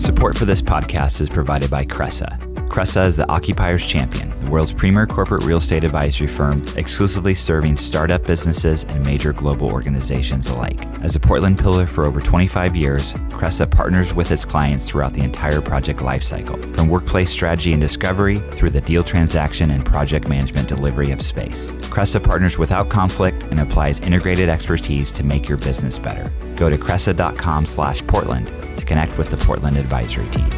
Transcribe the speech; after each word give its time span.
Support 0.00 0.38
for 0.38 0.44
this 0.44 0.62
podcast 0.62 1.20
is 1.20 1.28
provided 1.28 1.70
by 1.70 1.84
Cressa. 1.84 2.38
Cressa 2.68 3.06
is 3.06 3.16
the 3.16 3.28
occupier's 3.30 3.86
champion, 3.86 4.38
the 4.40 4.50
world's 4.50 4.72
premier 4.72 5.06
corporate 5.06 5.44
real 5.44 5.58
estate 5.58 5.82
advisory 5.82 6.26
firm, 6.26 6.62
exclusively 6.76 7.34
serving 7.34 7.76
startup 7.76 8.24
businesses 8.24 8.84
and 8.84 9.04
major 9.04 9.32
global 9.32 9.70
organizations 9.70 10.48
alike. 10.48 10.84
As 11.02 11.16
a 11.16 11.20
Portland 11.20 11.58
pillar 11.58 11.86
for 11.86 12.06
over 12.06 12.20
25 12.20 12.76
years, 12.76 13.14
Cressa 13.30 13.70
partners 13.70 14.12
with 14.12 14.30
its 14.30 14.44
clients 14.44 14.88
throughout 14.88 15.14
the 15.14 15.22
entire 15.22 15.60
project 15.60 16.00
lifecycle, 16.00 16.74
from 16.74 16.88
workplace 16.88 17.30
strategy 17.30 17.72
and 17.72 17.80
discovery 17.80 18.40
through 18.52 18.70
the 18.70 18.80
deal 18.80 19.02
transaction 19.02 19.70
and 19.70 19.86
project 19.86 20.28
management 20.28 20.68
delivery 20.68 21.12
of 21.12 21.22
space. 21.22 21.68
Cressa 21.88 22.22
partners 22.22 22.58
without 22.58 22.90
conflict 22.90 23.44
and 23.44 23.60
applies 23.60 24.00
integrated 24.00 24.48
expertise 24.48 25.10
to 25.12 25.22
make 25.22 25.48
your 25.48 25.58
business 25.58 25.98
better. 25.98 26.30
Go 26.56 26.70
to 26.70 26.78
cressa.com 26.78 27.66
slash 27.66 28.06
Portland 28.06 28.46
to 28.78 28.84
connect 28.84 29.16
with 29.18 29.30
the 29.30 29.36
Portland 29.36 29.76
advisory 29.76 30.28
team. 30.30 30.50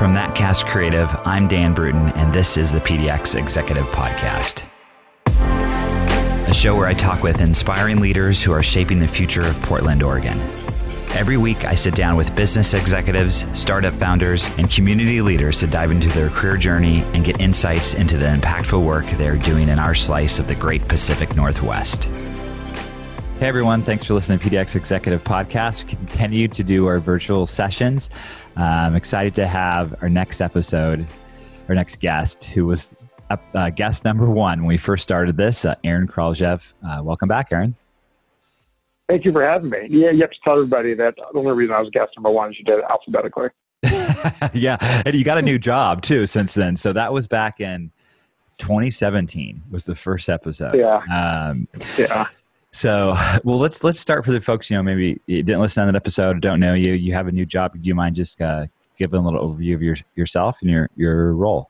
From 0.00 0.14
ThatCast 0.14 0.64
Creative, 0.64 1.14
I'm 1.26 1.46
Dan 1.46 1.74
Bruton, 1.74 2.08
and 2.10 2.32
this 2.32 2.56
is 2.56 2.72
the 2.72 2.80
PDX 2.80 3.38
Executive 3.38 3.84
Podcast. 3.88 4.64
A 6.48 6.54
show 6.54 6.74
where 6.74 6.86
I 6.86 6.94
talk 6.94 7.22
with 7.22 7.42
inspiring 7.42 8.00
leaders 8.00 8.42
who 8.42 8.50
are 8.50 8.62
shaping 8.62 8.98
the 8.98 9.06
future 9.06 9.42
of 9.42 9.60
Portland, 9.60 10.02
Oregon. 10.02 10.40
Every 11.12 11.36
week, 11.36 11.64
I 11.64 11.74
sit 11.74 11.96
down 11.96 12.16
with 12.16 12.34
business 12.36 12.72
executives, 12.72 13.44
startup 13.52 13.92
founders, 13.94 14.48
and 14.58 14.70
community 14.70 15.20
leaders 15.20 15.58
to 15.58 15.66
dive 15.66 15.90
into 15.90 16.08
their 16.08 16.30
career 16.30 16.56
journey 16.56 17.00
and 17.14 17.24
get 17.24 17.40
insights 17.40 17.94
into 17.94 18.16
the 18.16 18.26
impactful 18.26 18.82
work 18.82 19.04
they're 19.18 19.36
doing 19.36 19.68
in 19.68 19.80
our 19.80 19.94
slice 19.94 20.38
of 20.38 20.46
the 20.46 20.54
great 20.54 20.86
Pacific 20.86 21.34
Northwest. 21.34 22.04
Hey 23.40 23.48
everyone, 23.48 23.82
thanks 23.82 24.04
for 24.04 24.14
listening 24.14 24.38
to 24.38 24.48
PDX 24.48 24.76
Executive 24.76 25.24
Podcast. 25.24 25.82
We 25.82 25.90
continue 25.90 26.46
to 26.46 26.62
do 26.62 26.86
our 26.86 27.00
virtual 27.00 27.44
sessions. 27.44 28.08
Uh, 28.56 28.62
I'm 28.62 28.94
excited 28.94 29.34
to 29.34 29.48
have 29.48 29.96
our 30.02 30.08
next 30.08 30.40
episode, 30.40 31.08
our 31.68 31.74
next 31.74 31.96
guest, 31.98 32.44
who 32.44 32.66
was 32.66 32.94
uh, 33.54 33.70
guest 33.70 34.04
number 34.04 34.30
one 34.30 34.60
when 34.60 34.68
we 34.68 34.76
first 34.78 35.02
started 35.02 35.36
this, 35.36 35.64
uh, 35.64 35.74
Aaron 35.82 36.06
Kraljev. 36.06 36.72
Uh, 36.86 37.02
welcome 37.02 37.28
back, 37.28 37.48
Aaron. 37.50 37.74
Thank 39.10 39.24
you 39.24 39.32
for 39.32 39.44
having 39.44 39.70
me. 39.70 39.88
Yeah, 39.90 40.12
you 40.12 40.20
have 40.20 40.30
to 40.30 40.38
tell 40.44 40.52
everybody 40.52 40.94
that 40.94 41.16
the 41.16 41.36
only 41.36 41.50
reason 41.50 41.74
I 41.74 41.80
was 41.80 41.90
guest 41.90 42.12
number 42.16 42.30
one 42.30 42.50
is 42.50 42.58
you 42.60 42.64
did 42.64 42.78
it 42.78 42.84
alphabetically. 42.88 43.48
yeah, 44.54 45.02
and 45.04 45.16
you 45.16 45.24
got 45.24 45.36
a 45.36 45.42
new 45.42 45.58
job 45.58 46.02
too 46.02 46.28
since 46.28 46.54
then. 46.54 46.76
So 46.76 46.92
that 46.92 47.12
was 47.12 47.26
back 47.26 47.60
in 47.60 47.90
2017 48.58 49.64
was 49.68 49.84
the 49.84 49.96
first 49.96 50.28
episode. 50.28 50.76
Yeah. 50.76 51.00
Um, 51.12 51.66
yeah. 51.98 52.28
So, 52.70 53.16
well, 53.42 53.58
let's 53.58 53.82
let's 53.82 53.98
start 53.98 54.24
for 54.24 54.30
the 54.30 54.40
folks. 54.40 54.70
You 54.70 54.76
know, 54.76 54.84
maybe 54.84 55.20
you 55.26 55.42
didn't 55.42 55.60
listen 55.60 55.84
to 55.84 55.90
that 55.90 55.96
episode, 55.96 56.40
don't 56.40 56.60
know 56.60 56.74
you. 56.74 56.92
You 56.92 57.12
have 57.12 57.26
a 57.26 57.32
new 57.32 57.44
job. 57.44 57.72
Do 57.72 57.88
you 57.88 57.96
mind 57.96 58.14
just 58.14 58.40
uh, 58.40 58.66
giving 58.96 59.18
a 59.18 59.24
little 59.24 59.44
overview 59.44 59.74
of 59.74 59.82
your 59.82 59.96
yourself 60.14 60.58
and 60.60 60.70
your 60.70 60.88
your 60.94 61.32
role? 61.34 61.69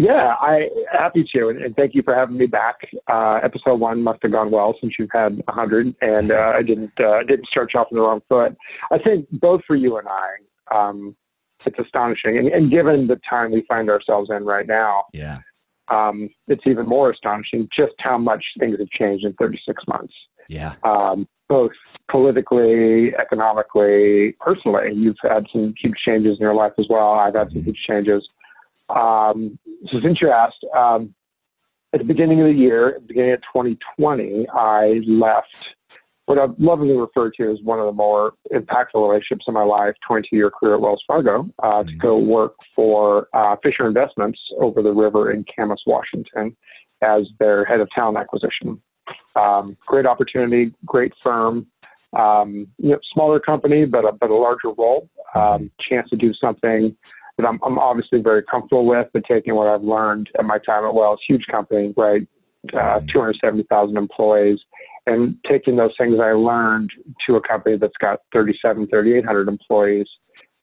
Yeah, 0.00 0.34
I 0.40 0.68
happy 0.90 1.28
to, 1.34 1.48
and, 1.48 1.60
and 1.60 1.76
thank 1.76 1.94
you 1.94 2.02
for 2.02 2.14
having 2.14 2.38
me 2.38 2.46
back. 2.46 2.76
Uh, 3.06 3.38
episode 3.42 3.80
one 3.80 4.02
must 4.02 4.20
have 4.22 4.32
gone 4.32 4.50
well 4.50 4.74
since 4.80 4.94
you've 4.98 5.10
had 5.12 5.42
a 5.46 5.52
hundred, 5.52 5.94
and 6.00 6.32
uh, 6.32 6.52
I 6.56 6.62
didn't 6.62 6.98
uh, 6.98 7.22
didn't 7.28 7.46
start 7.48 7.72
you 7.74 7.80
off 7.80 7.88
on 7.92 7.96
the 7.96 8.02
wrong 8.02 8.22
foot. 8.26 8.56
I 8.90 8.98
think 8.98 9.26
both 9.30 9.60
for 9.66 9.76
you 9.76 9.98
and 9.98 10.08
I, 10.08 10.74
um, 10.74 11.14
it's 11.66 11.78
astonishing, 11.78 12.38
and, 12.38 12.48
and 12.48 12.70
given 12.70 13.08
the 13.08 13.20
time 13.28 13.52
we 13.52 13.62
find 13.68 13.90
ourselves 13.90 14.30
in 14.30 14.44
right 14.44 14.66
now, 14.66 15.04
yeah, 15.12 15.40
um, 15.90 16.30
it's 16.48 16.66
even 16.66 16.86
more 16.86 17.10
astonishing 17.10 17.68
just 17.76 17.92
how 17.98 18.16
much 18.16 18.42
things 18.58 18.78
have 18.78 18.88
changed 18.88 19.26
in 19.26 19.34
36 19.34 19.84
months. 19.86 20.14
Yeah. 20.48 20.76
Um, 20.82 21.28
both 21.50 21.72
politically, 22.10 23.12
economically, 23.20 24.36
personally. 24.40 24.92
You've 24.94 25.16
had 25.22 25.46
some 25.52 25.74
huge 25.78 25.96
changes 26.04 26.38
in 26.38 26.42
your 26.42 26.54
life 26.54 26.72
as 26.78 26.86
well. 26.88 27.10
I've 27.10 27.34
had 27.34 27.48
some 27.48 27.58
mm-hmm. 27.58 27.66
huge 27.66 27.84
changes. 27.86 28.26
Um, 28.94 29.58
so 29.90 30.00
since 30.02 30.20
you 30.20 30.30
asked, 30.30 30.64
um, 30.76 31.14
at 31.92 31.98
the 31.98 32.04
beginning 32.04 32.40
of 32.40 32.46
the 32.46 32.52
year, 32.52 32.90
at 32.90 33.02
the 33.02 33.06
beginning 33.08 33.32
of 33.32 33.40
2020, 33.40 34.46
I 34.54 35.00
left 35.06 35.48
what 36.26 36.38
I've 36.38 36.54
lovingly 36.58 36.96
referred 36.96 37.34
to 37.38 37.50
as 37.50 37.58
one 37.64 37.80
of 37.80 37.86
the 37.86 37.92
more 37.92 38.34
impactful 38.54 38.94
relationships 38.94 39.46
in 39.48 39.54
my 39.54 39.64
life, 39.64 39.94
22 40.06 40.36
year 40.36 40.50
career 40.50 40.74
at 40.74 40.80
Wells 40.80 41.02
Fargo, 41.04 41.50
uh, 41.60 41.66
mm-hmm. 41.66 41.88
to 41.88 41.96
go 41.96 42.18
work 42.18 42.54
for 42.76 43.26
uh, 43.34 43.56
Fisher 43.62 43.88
Investments 43.88 44.38
over 44.60 44.80
the 44.80 44.92
river 44.92 45.32
in 45.32 45.44
Camas, 45.56 45.82
Washington, 45.86 46.56
as 47.02 47.26
their 47.40 47.64
head 47.64 47.80
of 47.80 47.88
talent 47.90 48.16
acquisition. 48.16 48.80
Um, 49.34 49.76
great 49.84 50.06
opportunity, 50.06 50.72
great 50.86 51.12
firm, 51.20 51.66
um, 52.16 52.68
you 52.78 52.90
know, 52.90 52.98
smaller 53.12 53.40
company, 53.40 53.84
but 53.84 54.04
a, 54.04 54.12
but 54.12 54.30
a 54.30 54.34
larger 54.34 54.68
role, 54.78 55.08
um, 55.34 55.42
mm-hmm. 55.42 55.66
chance 55.80 56.08
to 56.10 56.16
do 56.16 56.32
something 56.34 56.96
that 57.40 57.46
I'm, 57.46 57.58
I'm 57.64 57.78
obviously 57.78 58.20
very 58.20 58.42
comfortable 58.42 58.86
with, 58.86 59.08
but 59.12 59.22
taking 59.28 59.54
what 59.54 59.66
I've 59.66 59.82
learned 59.82 60.28
at 60.38 60.44
my 60.44 60.58
time 60.58 60.84
at 60.84 60.94
Wells, 60.94 61.20
huge 61.26 61.46
company, 61.50 61.94
right? 61.96 62.26
Uh, 62.74 63.00
mm-hmm. 63.00 63.06
270,000 63.10 63.96
employees, 63.96 64.58
and 65.06 65.36
taking 65.48 65.76
those 65.76 65.92
things 65.96 66.18
I 66.20 66.32
learned 66.32 66.90
to 67.26 67.36
a 67.36 67.40
company 67.40 67.78
that's 67.78 67.96
got 68.00 68.20
37, 68.34 68.86
3,800 68.88 69.48
employees. 69.48 70.06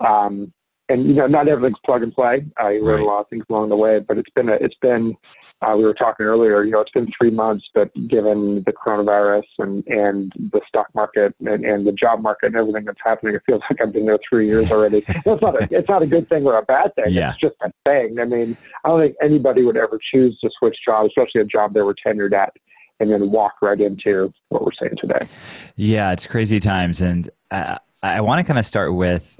Um, 0.08 0.54
and 0.90 1.06
you 1.08 1.14
know, 1.14 1.28
not 1.28 1.48
everything's 1.48 1.80
plug 1.86 2.04
and 2.04 2.14
play. 2.14 2.46
Uh, 2.62 2.70
you 2.70 2.84
learn 2.84 3.00
right. 3.00 3.04
a 3.04 3.06
lot 3.06 3.22
of 3.22 3.30
things 3.30 3.46
along 3.50 3.70
the 3.70 3.76
way, 3.76 4.00
but 4.00 4.18
it's 4.18 4.30
been 4.32 4.50
a, 4.50 4.54
it's 4.54 4.76
been. 4.82 5.16
Uh, 5.60 5.74
we 5.76 5.84
were 5.84 5.94
talking 5.94 6.24
earlier. 6.24 6.64
You 6.64 6.70
know, 6.72 6.82
it's 6.82 6.92
been 6.92 7.08
three 7.20 7.32
months, 7.32 7.66
but 7.74 7.92
given 8.08 8.64
the 8.66 8.72
coronavirus 8.72 9.44
and 9.58 9.86
and 9.88 10.32
the 10.54 10.62
stock 10.68 10.88
market 10.94 11.34
and, 11.40 11.66
and 11.66 11.86
the 11.86 11.92
job 11.92 12.22
market 12.22 12.48
and 12.48 12.56
everything 12.56 12.86
that's 12.86 13.00
happening, 13.04 13.34
it 13.34 13.42
feels 13.46 13.62
like 13.70 13.82
I've 13.82 13.92
been 13.92 14.06
there 14.06 14.20
three 14.30 14.48
years 14.48 14.72
already. 14.72 15.04
it's 15.08 15.42
not 15.42 15.62
a 15.62 15.68
it's 15.72 15.90
not 15.90 16.04
a 16.04 16.08
good 16.08 16.30
thing 16.30 16.46
or 16.46 16.58
a 16.60 16.64
bad 16.64 16.94
thing. 16.96 17.06
Yeah. 17.10 17.32
It's 17.32 17.40
just 17.40 17.56
a 17.64 17.72
thing. 17.86 18.20
I 18.20 18.26
mean, 18.26 18.56
I 18.86 18.90
don't 18.90 19.02
think 19.02 19.16
anybody 19.22 19.64
would 19.64 19.78
ever 19.78 20.00
choose 20.14 20.38
to 20.42 20.50
switch 20.60 20.78
jobs, 20.86 21.10
especially 21.10 21.42
a 21.42 21.46
job 21.46 21.74
they 21.74 21.82
were 21.82 21.96
tenured 22.06 22.34
at 22.34 22.54
and 23.00 23.12
then 23.12 23.32
walk 23.32 23.54
right 23.62 23.80
into 23.80 24.32
what 24.50 24.64
we're 24.64 24.72
saying 24.80 24.96
today. 25.00 25.28
Yeah, 25.76 26.12
it's 26.12 26.28
crazy 26.28 26.60
times, 26.60 27.02
and 27.02 27.30
uh, 27.52 27.78
I 28.02 28.22
want 28.22 28.40
to 28.40 28.44
kind 28.44 28.60
of 28.60 28.66
start 28.66 28.94
with 28.94 29.40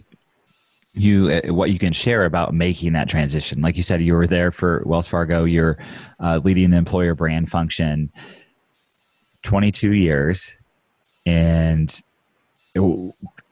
you 0.98 1.30
uh, 1.30 1.54
what 1.54 1.72
you 1.72 1.80
can 1.80 1.94
share 1.94 2.26
about 2.26 2.54
making 2.54 2.94
that 2.94 3.10
transition. 3.10 3.62
Like 3.62 3.78
you 3.78 3.84
said, 3.84 4.02
you 4.02 4.14
were 4.14 4.28
there 4.28 4.52
for 4.52 4.84
Wells 4.86 5.08
Fargo. 5.08 5.44
You're 5.44 5.78
uh, 6.20 6.40
leading 6.44 6.72
the 6.72 6.78
employer 6.78 7.16
brand 7.16 7.50
function, 7.50 8.12
22 9.44 9.94
years, 9.94 10.54
and 11.26 12.02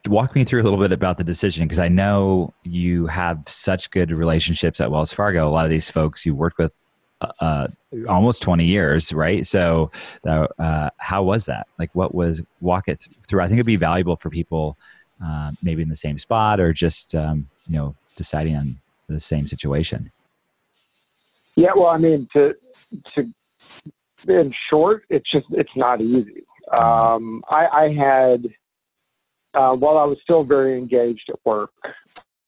walk 0.08 0.36
me 0.36 0.44
through 0.44 0.62
a 0.62 0.64
little 0.64 0.80
bit 0.80 0.92
about 0.92 1.18
the 1.18 1.24
decision 1.24 1.66
because 1.66 1.80
I 1.80 1.88
know 1.88 2.54
you 2.64 3.08
have 3.08 3.42
such 3.48 3.90
good 3.92 4.12
relationships 4.12 4.80
at 4.80 4.92
Wells 4.92 5.14
Fargo. 5.14 5.48
A 5.48 5.50
lot 5.50 5.66
of 5.66 5.72
these 5.72 5.90
folks 5.90 6.26
you 6.26 6.36
worked 6.36 6.58
with 6.58 6.76
uh, 7.40 7.68
almost 8.08 8.42
20 8.42 8.66
years, 8.66 9.14
right? 9.14 9.46
So, 9.48 9.92
uh, 10.28 10.90
how 10.98 11.24
was 11.24 11.46
that? 11.46 11.68
Like, 11.80 11.90
what 11.94 12.14
was 12.14 12.42
walk 12.62 12.88
it 12.88 13.08
through? 13.28 13.42
I 13.42 13.48
think 13.48 13.58
it'd 13.58 13.66
be 13.66 13.78
valuable 13.78 14.18
for 14.18 14.30
people, 14.30 14.78
uh, 15.24 15.52
maybe 15.62 15.82
in 15.82 15.90
the 15.90 15.96
same 15.96 16.18
spot 16.18 16.60
or 16.60 16.74
just 16.74 17.16
um, 17.16 17.48
you 17.68 17.76
know 17.76 17.96
deciding 18.16 18.56
on 18.56 18.80
the 19.08 19.20
same 19.20 19.48
situation. 19.48 20.12
Yeah, 21.56 21.72
well, 21.76 21.88
I 21.88 21.98
mean, 21.98 22.28
to 22.34 22.54
to 23.16 23.34
in 24.28 24.54
short, 24.70 25.04
it's 25.10 25.30
just 25.32 25.46
it's 25.52 25.70
not 25.76 26.02
easy. 26.02 26.44
Um, 26.74 27.44
I, 27.50 27.68
I 27.68 27.94
had 27.94 28.46
uh, 29.54 29.74
while 29.76 29.98
I 29.98 30.06
was 30.06 30.18
still 30.24 30.44
very 30.44 30.78
engaged 30.78 31.30
at 31.30 31.40
work. 31.46 31.72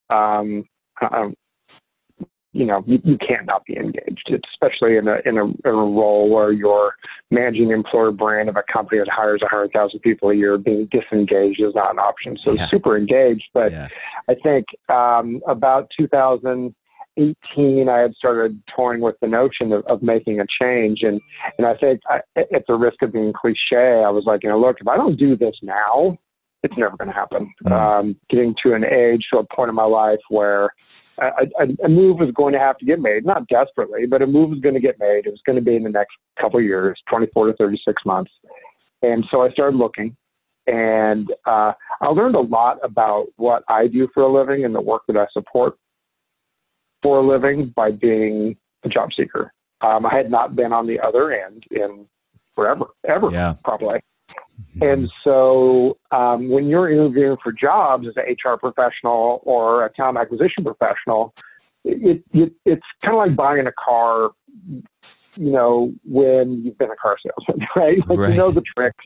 Um, 0.10 0.66
you 2.58 2.66
know 2.66 2.84
you, 2.88 3.00
you 3.04 3.18
can't 3.20 3.46
not 3.46 3.64
be 3.66 3.78
engaged, 3.78 4.34
especially 4.52 4.98
in 4.98 5.08
a, 5.08 5.18
in 5.26 5.38
a 5.38 5.46
in 5.46 5.60
a 5.66 5.72
role 5.72 6.28
where 6.30 6.52
you're 6.52 6.96
managing 7.30 7.68
the 7.68 7.76
employer 7.76 8.12
brand 8.12 8.50
of 8.50 8.56
a 8.56 8.64
company 8.64 9.00
that 9.00 9.08
hires 9.10 9.42
a 9.44 9.48
hundred 9.48 9.72
thousand 9.74 10.00
people 10.00 10.32
a 10.32 10.34
year. 10.34 10.58
Being 10.58 10.88
disengaged 10.88 11.62
is 11.62 11.76
not 11.76 11.92
an 11.92 12.00
option. 12.00 12.38
So 12.42 12.54
yeah. 12.54 12.68
super 12.68 12.98
engaged, 12.98 13.46
but 13.54 13.72
yeah. 13.72 13.88
I 14.28 14.34
think 14.34 14.66
um, 14.90 15.42
about 15.48 15.92
2018, 15.98 17.90
I 17.90 18.00
had 18.00 18.16
started 18.16 18.60
toying 18.76 19.02
with 19.02 19.16
the 19.22 19.28
notion 19.28 19.72
of, 19.72 19.86
of 19.86 20.02
making 20.02 20.40
a 20.40 20.46
change, 20.60 21.04
and 21.04 21.22
and 21.60 21.68
I 21.68 21.76
think 21.76 22.02
I, 22.10 22.22
at 22.36 22.66
the 22.68 22.74
risk 22.74 23.04
of 23.04 23.14
being 23.14 23.34
cliche, 23.34 24.04
I 24.04 24.10
was 24.10 24.24
like, 24.26 24.42
you 24.42 24.50
know, 24.50 24.60
look, 24.60 24.78
if 24.82 24.88
I 24.88 24.98
don't 24.98 25.16
do 25.16 25.38
this 25.38 25.56
now, 25.62 26.18
it's 26.64 26.76
never 26.76 26.98
going 26.98 27.10
to 27.10 27.14
happen. 27.14 27.54
Mm-hmm. 27.64 27.74
Um, 27.74 28.16
getting 28.32 28.56
to 28.64 28.74
an 28.74 28.84
age, 28.84 29.28
to 29.32 29.38
a 29.38 29.44
point 29.46 29.70
in 29.70 29.76
my 29.76 29.86
life 29.86 30.22
where 30.30 30.72
a, 31.20 31.86
a, 31.86 31.90
move 31.90 32.20
was 32.20 32.32
going 32.32 32.54
to 32.54 32.60
have 32.60 32.78
to 32.78 32.86
get 32.86 33.00
made, 33.00 33.26
not 33.26 33.48
desperately, 33.48 34.06
but 34.06 34.22
a 34.22 34.28
move 34.28 34.52
was 34.52 34.60
going 34.60 34.76
to 34.76 34.82
get 34.82 35.00
made. 35.00 35.26
It 35.26 35.32
was 35.32 35.42
going 35.46 35.56
to 35.56 35.62
be 35.62 35.76
in 35.76 35.84
the 35.84 35.90
next 35.90 36.16
couple 36.40 36.60
of 36.60 36.66
years, 36.66 37.00
24 37.10 37.48
to 37.48 37.54
36 37.54 38.04
months. 38.06 38.32
And 39.02 39.26
so 39.32 39.42
I 39.42 39.52
started 39.52 39.78
looking, 39.78 40.16
and 40.68 41.32
uh, 41.46 41.74
I 42.02 42.08
learned 42.08 42.36
a 42.36 42.42
lot 42.42 42.78
about 42.84 43.28
what 43.38 43.64
I 43.70 43.88
do 43.88 44.08
for 44.14 44.24
a 44.24 44.32
living 44.32 44.66
and 44.66 44.74
the 44.74 44.82
work 44.82 45.04
that 45.08 45.18
I 45.18 45.28
support. 45.32 45.78
for 47.02 47.20
a 47.20 47.28
living 47.28 47.74
by 47.76 47.92
being 47.92 48.56
a 48.84 48.90
job 48.90 49.10
seeker. 49.16 49.54
Um, 49.82 50.06
I 50.06 50.16
had 50.16 50.32
not 50.32 50.56
been 50.56 50.74
on 50.74 50.88
the 50.88 51.00
other 51.00 51.32
end 51.32 51.64
in 51.70 52.08
forever, 52.56 52.86
ever, 53.08 53.30
yeah. 53.32 53.54
probably. 53.64 54.00
Mm-hmm. 54.60 54.84
And 54.84 55.10
so 55.24 55.98
um, 56.12 56.50
when 56.50 56.68
you're 56.68 56.92
interviewing 56.92 57.38
for 57.44 57.52
jobs 57.52 58.08
as 58.08 58.14
an 58.18 58.24
HR 58.24 58.58
professional 58.58 59.42
or 59.44 59.86
a 59.86 59.94
talent 59.94 60.18
acquisition 60.18 60.64
professional, 60.64 61.34
it, 61.84 62.24
it, 62.34 62.54
it's 62.66 62.86
kind 63.04 63.14
of 63.14 63.20
like 63.20 63.36
buying 63.36 63.68
a 63.68 63.72
car, 63.72 64.32
you 65.36 65.52
know, 65.52 65.94
when 66.04 66.64
you've 66.64 66.78
been 66.78 66.92
a 66.92 66.96
car 66.96 67.18
salesman, 67.24 67.68
right? 67.76 67.98
Like 68.08 68.20
right. 68.20 68.32
you 68.32 68.38
know 68.38 68.52
the 68.52 68.64
tricks 68.76 69.06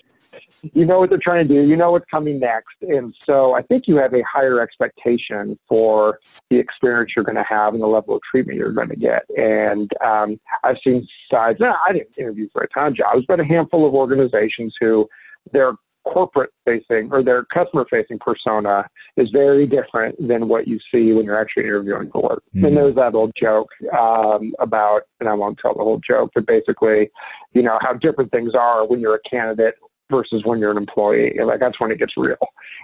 you 0.74 0.86
know 0.86 1.00
what 1.00 1.10
they're 1.10 1.20
trying 1.22 1.48
to 1.48 1.54
do, 1.54 1.68
you 1.68 1.76
know 1.76 1.92
what's 1.92 2.06
coming 2.10 2.40
next. 2.40 2.76
And 2.82 3.14
so 3.26 3.54
I 3.54 3.62
think 3.64 3.86
you 3.88 3.96
have 3.98 4.14
a 4.14 4.24
higher 4.32 4.62
expectation 4.62 5.58
for 5.68 6.20
the 6.50 6.58
experience 6.58 7.14
you're 7.16 7.26
going 7.26 7.36
to 7.36 7.46
have 7.48 7.74
and 7.74 7.82
the 7.82 7.88
level 7.88 8.16
of 8.16 8.22
treatment 8.30 8.58
you're 8.58 8.72
going 8.72 8.90
to 8.90 8.96
get. 8.96 9.24
And 9.38 9.90
um, 10.06 10.40
I've 10.64 10.78
seen 10.84 11.08
sides, 11.32 11.60
no, 11.60 11.74
I 11.88 11.94
didn't 11.94 12.18
interview 12.18 12.48
for 12.54 12.62
a 12.62 12.68
ton 12.70 12.88
of 12.88 12.96
jobs, 12.96 13.26
but 13.28 13.40
a 13.40 13.46
handful 13.46 13.88
of 13.88 13.94
organizations 13.94 14.76
who 14.80 15.08
their 15.52 15.74
corporate 16.06 16.52
facing 16.66 17.10
or 17.12 17.24
their 17.24 17.46
customer 17.46 17.86
facing 17.90 18.18
persona 18.20 18.88
is 19.18 19.30
very 19.30 19.68
different 19.68 20.16
than 20.28 20.48
what 20.48 20.68
you 20.68 20.80
see 20.92 21.14
when 21.14 21.26
you're 21.26 21.40
actually 21.40 21.64
interviewing 21.64 22.10
for 22.12 22.24
work. 22.24 22.44
Mm-hmm. 22.56 22.66
And 22.66 22.78
there's 22.78 22.96
that 22.96 23.14
old 23.14 23.32
joke 23.40 23.70
um, 23.98 24.54
about, 24.60 25.04
and 25.20 25.30
I 25.30 25.34
won't 25.34 25.60
tell 25.60 25.74
the 25.74 25.84
whole 25.84 26.02
joke, 26.06 26.32
but 26.34 26.48
basically, 26.48 27.12
you 27.54 27.62
know, 27.62 27.78
how 27.82 27.94
different 27.94 28.32
things 28.32 28.54
are 28.56 28.86
when 28.88 29.00
you're 29.00 29.16
a 29.16 29.30
candidate 29.30 29.76
versus 30.10 30.42
when 30.44 30.60
you're 30.60 30.72
an 30.72 30.78
employee. 30.78 31.38
Like 31.44 31.60
that's 31.60 31.80
when 31.80 31.92
it 31.92 32.00
gets 32.00 32.14
real. 32.18 32.36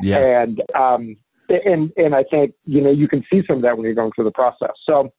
Yeah. 0.01 0.42
And 0.44 0.62
um, 0.75 1.18
and 1.50 1.92
and 1.98 2.15
I 2.15 2.24
think 2.24 2.54
you 2.65 2.81
know 2.81 2.92
you 2.92 3.07
can 3.07 3.24
see 3.31 3.42
some 3.48 3.57
of 3.57 3.62
that 3.63 3.77
when 3.77 3.86
you're 3.86 3.95
going 3.95 4.12
through 4.15 4.25
the 4.25 4.31
process. 4.31 4.74
So 4.86 5.12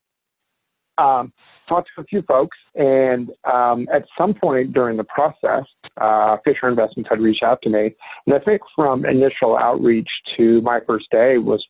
um, 0.99 1.33
talked 1.69 1.89
to 1.95 2.03
a 2.03 2.05
few 2.05 2.23
folks, 2.23 2.57
and 2.75 3.31
um, 3.51 3.87
at 3.93 4.05
some 4.17 4.35
point 4.35 4.73
during 4.73 4.97
the 4.97 5.05
process, 5.05 5.65
uh, 6.01 6.37
Fisher 6.45 6.69
Investments 6.69 7.09
had 7.11 7.21
reached 7.21 7.43
out 7.43 7.61
to 7.63 7.71
me, 7.71 7.95
and 8.27 8.35
I 8.35 8.39
think 8.39 8.63
from 8.75 9.05
initial 9.05 9.57
outreach 9.57 10.09
to 10.37 10.61
my 10.63 10.81
first 10.87 11.07
day 11.11 11.39
was 11.39 11.65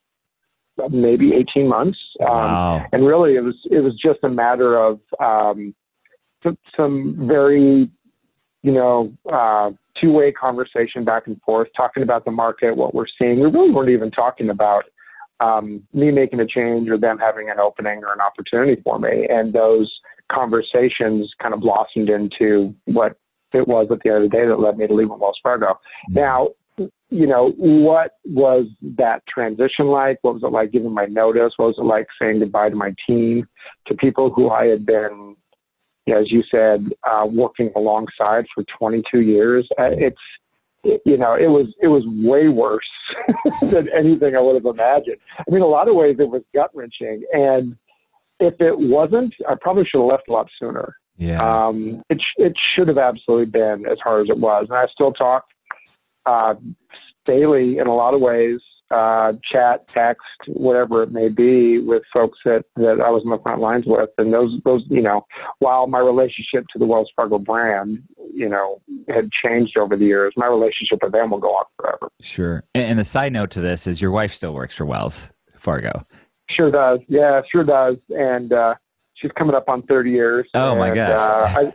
maybe 0.91 1.33
18 1.35 1.69
months. 1.69 1.99
Um, 2.21 2.29
wow. 2.29 2.87
And 2.93 3.07
really, 3.07 3.35
it 3.35 3.43
was 3.43 3.57
it 3.71 3.81
was 3.81 3.95
just 4.03 4.21
a 4.23 4.29
matter 4.29 4.77
of 4.77 5.01
um, 5.21 5.75
some, 6.43 6.57
some 6.77 7.27
very 7.27 7.91
you 8.63 8.73
know, 8.73 9.13
uh, 9.33 9.71
two 10.01 10.13
way 10.13 10.33
conversation 10.33 11.05
back 11.05 11.27
and 11.27 11.41
forth, 11.43 11.69
talking 11.77 12.03
about 12.03 12.25
the 12.25 12.31
market, 12.31 12.77
what 12.77 12.95
we're 12.95 13.07
seeing. 13.19 13.41
We 13.41 13.47
really 13.47 13.71
weren't 13.71 13.91
even 13.91 14.11
talking 14.11 14.51
about 14.51 14.85
um, 15.41 15.83
me 15.93 16.11
making 16.11 16.41
a 16.41 16.47
change 16.47 16.89
or 16.89 16.99
them 16.99 17.19
having 17.19 17.51
an 17.51 17.59
opening 17.61 18.03
or 18.05 18.13
an 18.13 18.21
opportunity 18.21 18.81
for 18.83 18.99
me. 18.99 19.27
And 19.29 19.53
those 19.53 19.93
conversations 20.31 21.33
kind 21.41 21.55
of 21.55 21.61
blossomed 21.61 22.09
into 22.09 22.75
what 22.85 23.17
it 23.53 23.67
was 23.67 23.89
at 23.91 24.01
the 24.03 24.11
end 24.11 24.25
of 24.25 24.31
the 24.31 24.37
day 24.37 24.47
that 24.47 24.61
led 24.61 24.77
me 24.77 24.87
to 24.87 24.95
leave 24.95 25.11
at 25.11 25.19
Wells 25.19 25.39
Fargo. 25.43 25.67
Mm-hmm. 26.11 26.15
Now, 26.15 26.49
you 27.11 27.27
know, 27.27 27.53
what 27.57 28.13
was 28.25 28.67
that 28.97 29.27
transition 29.27 29.87
like? 29.87 30.19
What 30.23 30.35
was 30.35 30.43
it 30.43 30.53
like 30.53 30.71
giving 30.71 30.93
my 30.93 31.07
notice? 31.07 31.55
What 31.57 31.69
was 31.69 31.79
it 31.79 31.85
like 31.85 32.07
saying 32.21 32.41
goodbye 32.41 32.69
to 32.69 32.77
my 32.77 32.95
team, 33.07 33.49
to 33.87 33.95
people 33.95 34.31
who 34.31 34.51
I 34.51 34.67
had 34.67 34.85
been 34.85 35.35
as 36.11 36.31
you 36.31 36.43
said, 36.51 36.89
uh, 37.09 37.27
working 37.27 37.71
alongside 37.77 38.47
for 38.55 38.65
22 38.79 39.21
years. 39.21 39.69
Uh, 39.79 39.91
it's 39.93 40.17
you 41.05 41.17
know, 41.17 41.35
it 41.35 41.49
was 41.49 41.67
it 41.81 41.89
was 41.89 42.05
way 42.07 42.49
worse 42.49 42.89
than 43.63 43.89
anything 43.97 44.37
I 44.37 44.41
would 44.41 44.55
have 44.55 44.65
imagined. 44.65 45.19
I 45.39 45.51
mean, 45.51 45.63
a 45.63 45.67
lot 45.67 45.89
of 45.89 45.95
ways 45.95 46.17
it 46.19 46.29
was 46.29 46.43
gut 46.55 46.71
wrenching, 46.75 47.23
and 47.33 47.77
if 48.41 48.55
it 48.61 48.79
wasn't, 48.79 49.35
I 49.49 49.55
probably 49.61 49.85
should 49.85 50.01
have 50.01 50.11
left 50.11 50.29
a 50.29 50.33
lot 50.33 50.49
sooner. 50.59 50.97
Yeah. 51.17 51.43
Um, 51.43 52.03
it 52.09 52.23
it 52.37 52.55
should 52.75 52.89
have 52.89 52.99
absolutely 52.99 53.47
been 53.47 53.85
as 53.91 53.99
hard 54.03 54.27
as 54.27 54.31
it 54.31 54.39
was, 54.39 54.67
and 54.69 54.79
I 54.79 54.87
still 54.93 55.13
talk 55.13 55.45
uh, 56.27 56.55
daily 57.27 57.79
in 57.79 57.87
a 57.87 57.95
lot 57.95 58.15
of 58.15 58.21
ways 58.21 58.61
uh, 58.91 59.33
chat, 59.51 59.87
text, 59.93 60.23
whatever 60.47 61.03
it 61.03 61.13
may 61.13 61.29
be, 61.29 61.79
with 61.79 62.03
folks 62.13 62.39
that, 62.45 62.65
that 62.77 63.01
I 63.05 63.11
was 63.11 63.23
on 63.25 63.31
the 63.31 63.43
front 63.43 63.61
lines 63.61 63.85
with. 63.87 64.11
And 64.19 64.33
those, 64.33 64.59
those, 64.65 64.83
you 64.89 65.03
know, 65.03 65.27
while 65.59 65.87
my 65.87 65.99
relationship 65.99 66.67
to 66.73 66.79
the 66.79 66.87
Wells 66.87 67.11
Fargo 67.15 67.39
brand, 67.39 68.03
you 68.33 68.49
know, 68.49 68.81
had 69.09 69.31
changed 69.31 69.77
over 69.77 69.97
the 69.97 70.05
years, 70.05 70.33
my 70.37 70.47
relationship 70.47 70.99
with 71.03 71.13
them 71.13 71.31
will 71.31 71.39
go 71.39 71.51
on 71.51 71.65
forever. 71.79 72.11
Sure. 72.21 72.65
And 72.75 72.99
the 72.99 73.05
side 73.05 73.33
note 73.33 73.51
to 73.53 73.61
this 73.61 73.87
is 73.87 74.01
your 74.01 74.11
wife 74.11 74.33
still 74.33 74.55
works 74.55 74.75
for 74.75 74.87
Wells 74.87 75.31
Fargo. 75.57 76.07
Sure 76.51 76.71
does. 76.71 77.01
Yeah, 77.09 77.43
sure 77.51 77.65
does. 77.65 77.97
And 78.11 78.53
uh, 78.53 78.75
she's 79.15 79.31
coming 79.37 79.55
up 79.55 79.69
on 79.69 79.83
30 79.83 80.11
years. 80.11 80.49
Oh 80.55 80.71
and, 80.71 80.79
my 80.79 80.95
gosh. 80.95 81.11
Uh, 81.11 81.61
I, 81.61 81.73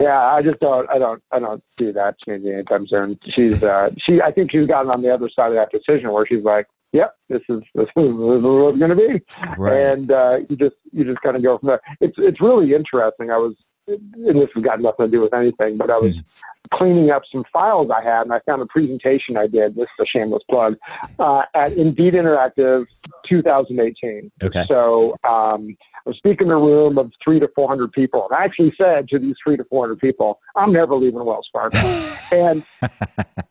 yeah, 0.00 0.20
I 0.20 0.42
just 0.42 0.60
don't, 0.60 0.88
I 0.90 0.98
don't, 0.98 1.22
I 1.30 1.38
don't 1.38 1.62
see 1.78 1.92
that 1.92 2.16
changing 2.26 2.52
anytime 2.52 2.86
soon. 2.88 3.18
She's, 3.34 3.62
uh, 3.62 3.90
she, 3.98 4.20
I 4.20 4.32
think 4.32 4.50
she's 4.50 4.66
gotten 4.66 4.90
on 4.90 5.02
the 5.02 5.10
other 5.12 5.30
side 5.34 5.52
of 5.52 5.54
that 5.54 5.70
decision 5.70 6.10
where 6.12 6.26
she's 6.26 6.42
like, 6.42 6.66
yep, 6.92 7.14
this 7.28 7.42
is, 7.48 7.60
this 7.74 7.84
is, 7.84 7.88
this 7.96 8.04
is 8.06 8.42
what 8.42 8.70
it's 8.70 8.78
going 8.78 8.90
to 8.90 8.96
be. 8.96 9.22
Right. 9.56 9.92
And, 9.92 10.10
uh, 10.10 10.38
you 10.48 10.56
just, 10.56 10.76
you 10.92 11.04
just 11.04 11.20
kind 11.22 11.36
of 11.36 11.42
go 11.42 11.58
from 11.58 11.68
there. 11.68 11.80
It's, 12.00 12.16
it's 12.18 12.40
really 12.40 12.74
interesting. 12.74 13.30
I 13.30 13.36
was, 13.36 13.54
and 13.86 14.40
this 14.40 14.48
has 14.54 14.64
got 14.64 14.80
nothing 14.80 15.06
to 15.06 15.10
do 15.10 15.20
with 15.20 15.34
anything, 15.34 15.76
but 15.76 15.90
I 15.90 15.98
was 15.98 16.14
mm. 16.14 16.24
cleaning 16.72 17.10
up 17.10 17.22
some 17.30 17.44
files 17.52 17.90
I 17.90 18.02
had, 18.02 18.22
and 18.22 18.32
I 18.32 18.40
found 18.46 18.62
a 18.62 18.66
presentation 18.66 19.36
I 19.36 19.46
did. 19.46 19.74
This 19.74 19.84
is 19.84 20.02
a 20.02 20.06
shameless 20.06 20.42
plug 20.48 20.76
uh, 21.18 21.42
at 21.54 21.72
Indeed 21.72 22.14
Interactive 22.14 22.86
2018. 23.28 24.30
Okay. 24.42 24.64
So 24.68 25.12
um, 25.24 25.76
I 26.04 26.10
was 26.10 26.16
speaking 26.16 26.48
in 26.48 26.52
a 26.52 26.58
room 26.58 26.98
of 26.98 27.10
three 27.22 27.40
to 27.40 27.48
400 27.54 27.92
people, 27.92 28.26
and 28.30 28.38
I 28.38 28.44
actually 28.44 28.72
said 28.76 29.08
to 29.08 29.18
these 29.18 29.34
three 29.42 29.56
to 29.56 29.64
400 29.64 29.98
people, 29.98 30.38
"I'm 30.56 30.72
never 30.72 30.94
leaving 30.94 31.24
Wells 31.24 31.48
Fargo." 31.52 31.78
and 32.32 32.62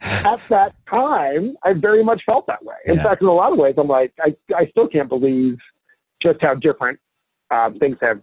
at 0.02 0.48
that 0.50 0.74
time, 0.90 1.56
I 1.64 1.74
very 1.74 2.04
much 2.04 2.24
felt 2.26 2.48
that 2.48 2.64
way. 2.64 2.76
In 2.86 2.96
yeah. 2.96 3.04
fact, 3.04 3.22
in 3.22 3.28
a 3.28 3.34
lot 3.34 3.52
of 3.52 3.58
ways, 3.58 3.76
I'm 3.78 3.88
like, 3.88 4.14
I, 4.20 4.36
I 4.56 4.68
still 4.68 4.88
can't 4.88 5.10
believe 5.10 5.58
just 6.22 6.42
how 6.42 6.56
different 6.56 7.00
uh, 7.50 7.72
things 7.80 7.98
have 8.02 8.22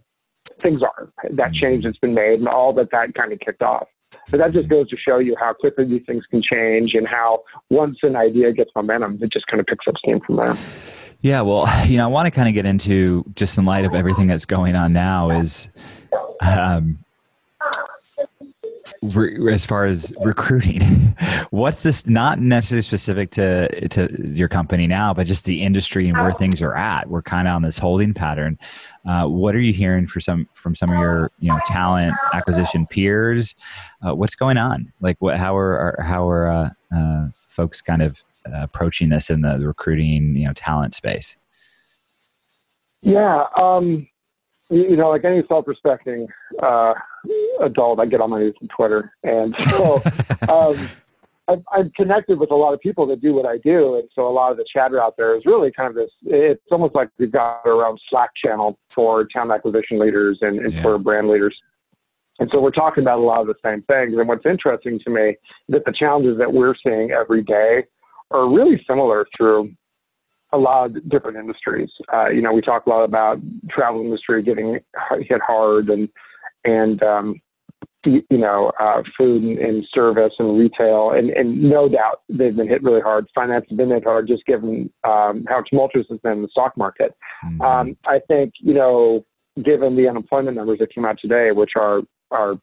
things 0.63 0.83
are, 0.83 1.11
that 1.31 1.53
change 1.53 1.85
that's 1.85 1.99
been 1.99 2.15
made, 2.15 2.41
and 2.41 2.49
all 2.49 2.73
that 2.75 2.91
that 2.93 3.15
kind 3.15 3.33
of 3.33 3.41
kicked 3.41 3.63
off. 3.63 3.87
But 4.31 4.39
that 4.39 4.53
just 4.53 4.69
goes 4.69 4.89
to 4.91 4.97
show 4.97 5.19
you 5.19 5.35
how 5.39 5.55
quickly 5.55 5.85
these 5.85 6.03
things 6.07 6.25
can 6.31 6.43
change, 6.43 6.95
and 6.95 7.07
how 7.07 7.43
once 7.71 7.99
an 8.03 8.17
idea 8.17 8.53
gets 8.53 8.71
momentum, 8.77 9.19
it 9.23 9.33
just 9.33 9.47
kind 9.47 9.61
of 9.61 9.67
picks 9.67 9.87
up 9.89 9.97
steam 9.99 10.21
from 10.21 10.37
there. 10.37 10.57
Yeah, 11.21 11.41
well, 11.41 11.69
you 11.87 11.97
know, 11.97 12.05
I 12.05 12.07
want 12.07 12.27
to 12.27 12.31
kind 12.31 12.49
of 12.49 12.55
get 12.55 12.65
into 12.65 13.25
just 13.35 13.59
in 13.59 13.65
light 13.65 13.85
of 13.85 13.95
everything 13.95 14.29
that's 14.29 14.47
going 14.47 14.77
on 14.77 14.93
now 14.93 15.31
is 15.31 15.69
um, 16.41 16.99
re- 19.03 19.53
as 19.53 19.65
far 19.65 19.87
as 19.87 20.13
recruiting 20.21 20.81
what's 21.51 21.83
this 21.83 22.07
not 22.07 22.41
necessarily 22.41 22.83
specific 22.83 23.31
to 23.31 23.89
to 23.89 24.09
your 24.29 24.49
company 24.49 24.87
now 24.87 25.15
but 25.15 25.27
just 25.27 25.45
the 25.45 25.63
industry 25.63 26.09
and 26.09 26.19
where 26.19 26.33
things 26.33 26.63
are 26.63 26.75
at. 26.75 27.09
We're 27.09 27.23
kind 27.23 27.49
of 27.49 27.55
on 27.55 27.63
this 27.63 27.79
holding 27.79 28.15
pattern. 28.15 28.59
Uh, 29.07 29.27
what 29.27 29.55
are 29.55 29.61
you 29.61 29.73
hearing 29.73 30.07
for 30.07 30.21
some 30.21 30.49
from 30.55 30.75
some 30.75 30.91
of 30.91 30.99
your 30.99 31.31
you 31.39 31.49
know 31.49 31.61
talent 31.67 32.15
acquisition 32.33 32.87
peers? 32.87 33.55
Uh, 34.07 34.15
what's 34.15 34.35
going 34.35 34.57
on? 34.57 34.93
Like 35.01 35.17
what 35.21 35.37
how 35.37 35.57
are, 35.57 35.79
are 35.99 36.03
how 36.03 36.29
are 36.29 36.51
uh, 36.51 36.71
uh 36.95 37.29
folks 37.49 37.81
kind 37.81 38.03
of 38.03 38.23
uh, 38.47 38.63
approaching 38.63 39.09
this 39.09 39.31
in 39.31 39.43
the 39.43 39.59
recruiting 39.59 40.37
you 40.37 40.47
know 40.47 40.53
talent 40.53 40.95
space? 40.95 41.37
Yeah 43.03 43.45
um 43.57 44.09
you 44.71 44.97
know, 44.97 45.09
like 45.11 45.25
any 45.25 45.43
self-respecting 45.49 46.29
uh, 46.63 46.93
adult, 47.61 48.01
I 48.01 48.07
get 48.07 48.21
on 48.21 48.31
my 48.31 48.39
news 48.41 48.55
on 48.61 48.69
Twitter, 48.69 49.13
and 49.23 49.55
so 49.71 50.01
um, 50.49 50.89
I've, 51.49 51.63
I've 51.73 51.93
connected 51.95 52.39
with 52.39 52.51
a 52.51 52.55
lot 52.55 52.75
of 52.75 52.81
people 52.81 53.07
that 53.07 53.21
do 53.21 53.35
what 53.35 53.47
I 53.47 53.59
do, 53.59 53.97
and 53.97 54.09
so 54.15 54.29
a 54.29 54.31
lot 54.31 54.51
of 54.51 54.59
the 54.59 54.65
chatter 54.71 55.01
out 55.01 55.17
there 55.17 55.37
is 55.37 55.47
really 55.47 55.73
kind 55.73 55.89
of 55.89 55.95
this. 55.95 56.11
It's 56.25 56.63
almost 56.71 56.95
like 56.95 57.09
we've 57.19 57.33
got 57.33 57.67
our 57.67 57.87
own 57.87 57.99
Slack 58.11 58.31
channel 58.43 58.79
for 58.95 59.27
talent 59.33 59.53
acquisition 59.53 59.99
leaders 59.99 60.39
and, 60.43 60.59
and 60.59 60.75
yeah. 60.75 60.83
for 60.83 60.99
brand 60.99 61.29
leaders. 61.29 61.57
And 62.39 62.49
so 62.53 62.61
we're 62.61 62.71
talking 62.71 63.03
about 63.03 63.19
a 63.19 63.23
lot 63.23 63.41
of 63.41 63.47
the 63.49 63.55
same 63.65 63.83
things. 63.83 64.15
And 64.17 64.29
what's 64.29 64.47
interesting 64.47 65.01
to 65.05 65.11
me 65.11 65.37
that 65.71 65.85
the 65.85 65.93
challenges 65.93 66.39
that 66.39 66.53
we're 66.53 66.75
seeing 66.85 67.11
every 67.11 67.43
day 67.43 67.85
are 68.31 68.49
really 68.49 68.83
similar 68.87 69.27
through 69.37 69.73
a 70.53 70.59
lot 70.59 70.87
of 70.87 71.09
different 71.09 71.37
industries. 71.37 71.91
Uh, 72.13 72.29
you 72.29 72.41
know, 72.41 72.53
we 72.53 72.61
talk 72.61 72.87
a 72.87 72.91
lot 72.91 73.03
about 73.03 73.39
travel 73.69 74.01
industry 74.01 74.43
getting 74.43 74.79
hit 75.21 75.41
hard, 75.47 75.89
and 75.89 76.09
and 76.69 77.03
um, 77.03 77.41
you 78.05 78.23
know, 78.31 78.73
uh, 78.81 79.03
food 79.17 79.43
and, 79.43 79.59
and, 79.59 79.87
service 79.93 80.33
and 80.39 80.59
retail, 80.59 81.11
and, 81.11 81.31
and 81.31 81.61
no 81.61 81.89
doubt 81.89 82.23
they've 82.29 82.57
been 82.57 82.69
hit 82.69 82.83
really 82.83 83.01
hard. 83.01 83.27
Finance 83.35 83.67
has 83.69 83.77
been 83.77 83.91
hit 83.91 84.05
hard, 84.05 84.29
just 84.29 84.45
given 84.47 84.91
um, 85.05 85.45
how 85.49 85.63
tumultuous 85.69 86.07
has 86.09 86.19
been 86.21 86.43
the 86.43 86.49
stock 86.49 86.77
market. 86.77 87.15
Mm-hmm. 87.45 87.61
Um, 87.61 87.97
I 88.07 88.21
think 88.29 88.55
you 88.61 88.75
know, 88.75 89.25
given 89.65 89.97
the 89.97 90.09
unemployment 90.09 90.57
numbers 90.57 90.79
that 90.79 90.95
came 90.95 91.05
out 91.05 91.19
today, 91.21 91.51
which 91.53 91.73
are 91.77 92.03
are 92.31 92.55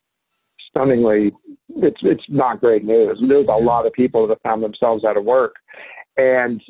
stunningly, 0.70 1.34
it's 1.70 2.00
it's 2.02 2.24
not 2.30 2.62
great 2.62 2.86
news. 2.86 3.22
There's 3.28 3.48
a 3.48 3.52
lot 3.52 3.86
of 3.86 3.94
people 3.94 4.28
that 4.28 4.36
have 4.36 4.42
found 4.42 4.64
themselves 4.64 5.04
out 5.04 5.18
of 5.18 5.26
work, 5.26 5.56
And 6.18 6.62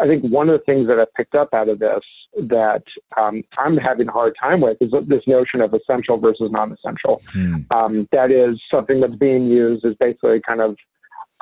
I 0.00 0.06
think 0.06 0.24
one 0.24 0.48
of 0.50 0.58
the 0.58 0.64
things 0.64 0.86
that 0.88 0.98
I've 0.98 1.12
picked 1.14 1.34
up 1.34 1.54
out 1.54 1.68
of 1.68 1.78
this 1.78 2.02
that 2.36 2.82
um, 3.16 3.42
I'm 3.58 3.76
having 3.76 4.08
a 4.08 4.12
hard 4.12 4.34
time 4.40 4.60
with 4.60 4.76
is 4.80 4.92
this 5.08 5.22
notion 5.26 5.62
of 5.62 5.72
essential 5.72 6.18
versus 6.18 6.50
non-essential. 6.50 7.22
Hmm. 7.32 7.54
Um, 7.70 8.08
that 8.12 8.30
is 8.30 8.60
something 8.70 9.00
that's 9.00 9.16
being 9.16 9.46
used 9.46 9.84
as 9.84 9.94
basically 9.98 10.40
kind 10.46 10.60
of 10.60 10.76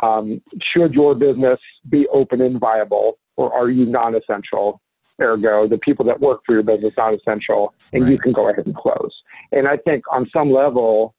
um, 0.03 0.41
should 0.63 0.95
your 0.95 1.15
business 1.15 1.59
be 1.89 2.07
open 2.13 2.41
and 2.41 2.61
viable, 2.61 3.19
or 3.37 3.53
are 3.53 3.71
you 3.71 3.87
non-essential? 3.87 4.81
Ergo, 5.21 5.67
the 5.67 5.79
people 5.79 6.05
that 6.05 6.21
work 6.21 6.43
for 6.47 6.53
your 6.53 6.63
business 6.63 6.95
non-essential, 6.97 7.75
and 7.93 8.05
right. 8.05 8.13
you 8.13 8.19
can 8.21 8.33
go 8.33 8.49
ahead 8.49 8.65
and 8.67 8.77
close. 8.77 9.11
And 9.51 9.67
I 9.67 9.77
think 9.77 10.05
on 10.13 10.31
some 10.33 10.53
level, 10.53 11.13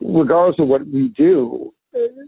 regardless 0.00 0.58
of 0.58 0.66
what 0.66 0.84
we 0.88 1.08
do, 1.16 1.72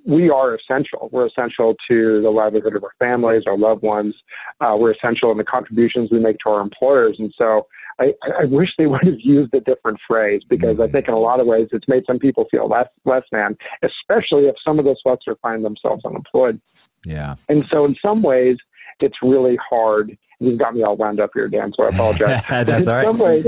we 0.04 0.30
are 0.30 0.54
essential. 0.54 1.08
We're 1.12 1.26
essential 1.26 1.74
to 1.88 2.22
the 2.22 2.30
livelihood 2.30 2.76
of 2.76 2.84
our 2.84 2.92
families, 2.98 3.44
our 3.46 3.58
loved 3.58 3.82
ones. 3.82 4.14
Uh, 4.60 4.76
we're 4.78 4.92
essential 4.92 5.30
in 5.32 5.38
the 5.38 5.44
contributions 5.44 6.10
we 6.10 6.20
make 6.20 6.38
to 6.44 6.50
our 6.50 6.60
employers. 6.60 7.16
And 7.18 7.32
so 7.36 7.66
I, 7.98 8.12
I 8.40 8.44
wish 8.44 8.70
they 8.78 8.86
would 8.86 9.04
have 9.04 9.20
used 9.20 9.54
a 9.54 9.60
different 9.60 9.98
phrase 10.06 10.42
because 10.48 10.78
I 10.78 10.84
mm-hmm. 10.84 10.92
think 10.92 11.08
in 11.08 11.14
a 11.14 11.18
lot 11.18 11.40
of 11.40 11.46
ways 11.46 11.68
it's 11.72 11.88
made 11.88 12.04
some 12.06 12.18
people 12.18 12.46
feel 12.50 12.68
less 12.68 12.88
less 13.04 13.24
than, 13.32 13.56
especially 13.82 14.46
if 14.46 14.56
some 14.64 14.78
of 14.78 14.84
those 14.84 15.00
folks 15.02 15.26
are 15.28 15.36
finding 15.42 15.62
themselves 15.62 16.04
unemployed. 16.04 16.60
Yeah. 17.04 17.36
And 17.48 17.64
so 17.70 17.84
in 17.84 17.96
some 18.00 18.22
ways 18.22 18.56
it's 19.00 19.16
really 19.22 19.58
hard. 19.68 20.16
You've 20.38 20.58
got 20.58 20.74
me 20.74 20.82
all 20.82 20.96
wound 20.96 21.20
up 21.20 21.30
here, 21.34 21.48
Dan, 21.48 21.72
so 21.74 21.84
I 21.84 21.88
apologize. 21.88 22.42
That's 22.48 22.88
all 22.88 22.94
right. 22.94 23.06
Some 23.06 23.18
ways, 23.18 23.46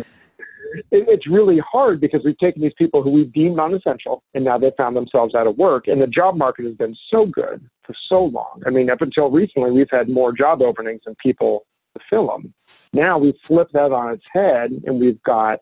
it's 0.91 1.27
really 1.27 1.61
hard 1.71 2.01
because 2.01 2.23
we've 2.25 2.39
taken 2.39 2.63
these 2.63 2.73
people 2.77 3.03
who 3.03 3.11
we've 3.11 3.33
deemed 3.33 3.57
non-essential 3.57 4.23
and 4.35 4.45
now 4.45 4.59
they've 4.59 4.73
found 4.77 4.97
themselves 4.97 5.35
out 5.35 5.47
of 5.47 5.57
work 5.57 5.89
and 5.89 6.01
the 6.01 6.07
job 6.07 6.37
market 6.37 6.65
has 6.65 6.75
been 6.75 6.97
so 7.11 7.27
good 7.27 7.65
for 7.85 7.95
so 8.09 8.25
long. 8.25 8.63
I 8.67 8.71
mean 8.71 8.91
up 8.91 9.01
until 9.01 9.31
recently 9.31 9.71
we've 9.71 9.91
had 9.91 10.09
more 10.09 10.33
job 10.33 10.63
openings 10.63 11.03
than 11.05 11.15
people 11.23 11.67
to 11.97 12.03
fill 12.11 12.29
them 12.29 12.53
now 12.93 13.19
we've 13.19 13.35
flipped 13.47 13.73
that 13.75 13.93
on 13.93 14.13
its 14.13 14.25
head 14.33 14.71
and 14.87 15.01
we've 15.01 15.23
got 15.23 15.61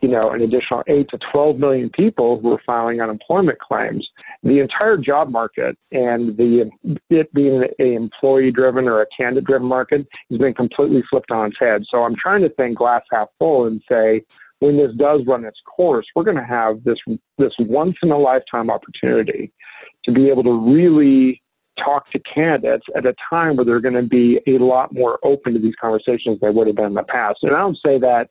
you 0.00 0.08
know, 0.08 0.30
an 0.30 0.42
additional 0.42 0.82
8 0.86 1.08
to 1.10 1.18
12 1.32 1.58
million 1.58 1.90
people 1.90 2.38
who 2.40 2.52
are 2.52 2.62
filing 2.66 3.00
unemployment 3.00 3.58
claims. 3.58 4.06
The 4.42 4.60
entire 4.60 4.96
job 4.96 5.30
market 5.30 5.76
and 5.90 6.36
the 6.36 6.70
it 7.08 7.32
being 7.32 7.64
an 7.78 7.86
employee 7.86 8.50
driven 8.50 8.88
or 8.88 9.00
a 9.00 9.06
candidate 9.16 9.44
driven 9.44 9.66
market 9.66 10.06
has 10.30 10.38
been 10.38 10.54
completely 10.54 11.02
flipped 11.08 11.30
on 11.30 11.48
its 11.48 11.56
head. 11.58 11.84
So 11.90 12.04
I'm 12.04 12.16
trying 12.16 12.42
to 12.42 12.50
think 12.50 12.78
glass 12.78 13.02
half 13.10 13.28
full 13.38 13.66
and 13.66 13.82
say, 13.90 14.22
when 14.60 14.76
this 14.76 14.92
does 14.96 15.20
run 15.26 15.44
its 15.44 15.60
course, 15.66 16.06
we're 16.14 16.24
going 16.24 16.36
to 16.36 16.44
have 16.44 16.82
this 16.84 16.98
this 17.38 17.52
once 17.58 17.96
in 18.02 18.10
a 18.10 18.18
lifetime 18.18 18.70
opportunity 18.70 19.52
to 20.04 20.12
be 20.12 20.28
able 20.28 20.42
to 20.44 20.52
really 20.52 21.42
talk 21.82 22.10
to 22.10 22.18
candidates 22.20 22.86
at 22.96 23.04
a 23.04 23.14
time 23.28 23.56
where 23.56 23.64
they're 23.64 23.80
going 23.80 23.94
to 23.94 24.02
be 24.02 24.40
a 24.46 24.58
lot 24.58 24.94
more 24.94 25.18
open 25.22 25.52
to 25.52 25.58
these 25.58 25.74
conversations 25.80 26.40
than 26.40 26.50
they 26.50 26.54
would 26.54 26.66
have 26.66 26.76
been 26.76 26.86
in 26.86 26.94
the 26.94 27.02
past. 27.02 27.38
And 27.42 27.54
I 27.54 27.58
don't 27.58 27.78
say 27.84 27.98
that 27.98 28.28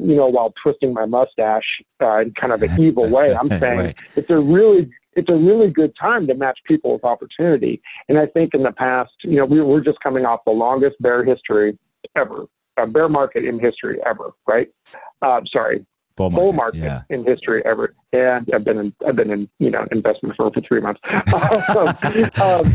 you 0.00 0.16
know, 0.16 0.26
while 0.26 0.52
twisting 0.62 0.92
my 0.92 1.06
mustache 1.06 1.82
uh, 2.02 2.20
in 2.20 2.32
kind 2.34 2.52
of 2.52 2.62
an 2.62 2.80
evil 2.80 3.08
way. 3.10 3.34
I'm 3.34 3.48
saying 3.48 3.78
right. 3.78 3.96
it's 4.16 4.30
a 4.30 4.38
really 4.38 4.90
it's 5.18 5.28
a 5.28 5.34
really 5.34 5.70
good 5.70 5.92
time 6.00 6.26
to 6.28 6.34
match 6.34 6.60
people 6.64 6.92
with 6.92 7.04
opportunity. 7.04 7.82
And 8.08 8.18
I 8.18 8.26
think 8.26 8.54
in 8.54 8.62
the 8.62 8.70
past, 8.70 9.10
you 9.24 9.36
know, 9.36 9.44
we 9.44 9.60
were 9.60 9.80
just 9.80 9.98
coming 10.00 10.24
off 10.24 10.40
the 10.46 10.52
longest 10.52 10.96
bear 11.00 11.24
history 11.24 11.76
ever, 12.16 12.44
a 12.76 12.86
bear 12.86 13.08
market 13.08 13.44
in 13.44 13.58
history 13.58 13.98
ever, 14.06 14.30
right? 14.46 14.68
Uh, 15.20 15.40
sorry, 15.52 15.84
bull 16.16 16.30
market, 16.30 16.42
bull 16.42 16.52
market 16.52 16.78
yeah. 16.78 17.00
in 17.10 17.24
history 17.24 17.62
ever. 17.64 17.94
And 18.12 18.48
I've 18.54 18.64
been 18.64 18.78
in, 18.78 18.94
I've 19.06 19.16
been 19.16 19.30
in, 19.30 19.48
you 19.58 19.70
know, 19.70 19.84
investment 19.90 20.36
firm 20.36 20.52
for 20.52 20.60
three 20.60 20.80
months. 20.80 21.00
um, 22.40 22.72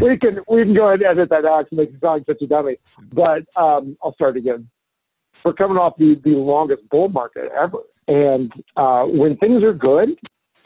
we 0.00 0.16
can, 0.16 0.38
we 0.48 0.62
can 0.62 0.74
go 0.74 0.88
ahead 0.88 1.00
and 1.00 1.18
edit 1.18 1.30
that 1.30 1.44
out 1.44 1.68
to 1.70 1.74
make 1.74 1.88
it 1.88 2.00
sound 2.00 2.24
such 2.26 2.40
a 2.40 2.46
dummy, 2.46 2.76
but 3.12 3.42
um, 3.56 3.96
I'll 4.00 4.14
start 4.14 4.36
again 4.36 4.68
we're 5.44 5.52
coming 5.52 5.76
off 5.76 5.94
the, 5.98 6.20
the 6.24 6.30
longest 6.30 6.88
bull 6.90 7.08
market 7.08 7.50
ever. 7.58 7.78
And 8.08 8.52
uh, 8.76 9.04
when 9.04 9.36
things 9.36 9.62
are 9.62 9.72
good, 9.72 10.10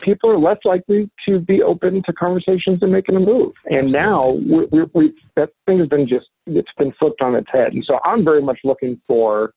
people 0.02 0.30
are 0.30 0.38
less 0.38 0.58
likely 0.64 1.10
to 1.28 1.38
be 1.40 1.62
open 1.62 2.02
to 2.04 2.12
conversations 2.12 2.78
and 2.82 2.92
making 2.92 3.16
a 3.16 3.20
move. 3.20 3.52
And 3.66 3.92
now 3.92 4.30
we, 4.30 4.66
we, 4.70 4.84
we, 4.94 5.14
that 5.36 5.50
thing 5.66 5.78
has 5.78 5.88
been 5.88 6.08
just, 6.08 6.26
it's 6.46 6.70
been 6.78 6.92
flipped 6.98 7.20
on 7.22 7.34
its 7.34 7.48
head. 7.52 7.72
And 7.72 7.84
so 7.84 7.98
I'm 8.04 8.24
very 8.24 8.42
much 8.42 8.58
looking 8.64 9.00
for 9.06 9.52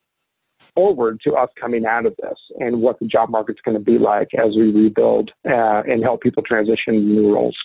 forward 0.75 1.19
to 1.23 1.33
us 1.33 1.49
coming 1.59 1.87
out 1.87 2.05
of 2.05 2.15
this 2.21 2.37
and 2.59 2.81
what 2.81 2.99
the 2.99 3.07
job 3.07 3.29
market's 3.29 3.59
going 3.65 3.75
to 3.75 3.83
be 3.83 3.97
like 3.97 4.27
as 4.35 4.55
we 4.55 4.71
rebuild 4.71 5.31
uh, 5.49 5.81
and 5.87 6.03
help 6.03 6.21
people 6.21 6.43
transition 6.43 6.93
to 6.93 6.99
new 6.99 7.33
roles. 7.33 7.57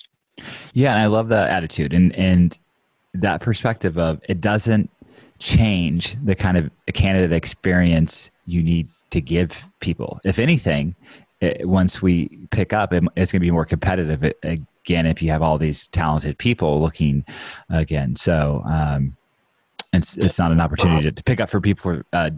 Yeah, 0.72 0.92
and 0.92 1.00
I 1.02 1.06
love 1.06 1.28
that 1.28 1.50
attitude 1.50 1.92
and 1.92 2.14
and 2.14 2.58
that 3.12 3.42
perspective 3.42 3.98
of 3.98 4.22
it 4.28 4.40
doesn't 4.40 4.88
change 5.42 6.16
the 6.22 6.36
kind 6.36 6.56
of 6.56 6.70
candidate 6.94 7.32
experience 7.32 8.30
you 8.46 8.62
need 8.62 8.88
to 9.10 9.20
give 9.20 9.66
people. 9.80 10.20
If 10.24 10.38
anything, 10.38 10.94
it, 11.40 11.68
once 11.68 12.00
we 12.00 12.46
pick 12.50 12.72
up, 12.72 12.92
it, 12.92 13.02
it's 13.16 13.32
going 13.32 13.40
to 13.40 13.44
be 13.44 13.50
more 13.50 13.66
competitive 13.66 14.22
again 14.44 15.06
if 15.06 15.20
you 15.20 15.30
have 15.30 15.42
all 15.42 15.58
these 15.58 15.88
talented 15.88 16.38
people 16.38 16.80
looking 16.80 17.24
again. 17.70 18.14
So 18.14 18.62
um, 18.64 19.16
it's 19.92 20.16
it's 20.16 20.38
not 20.38 20.52
an 20.52 20.60
opportunity 20.60 21.10
to, 21.10 21.22
pick 21.24 21.40
up 21.40 21.50
for 21.50 21.60
people 21.60 21.82
for, 21.82 22.04
uh, 22.12 22.30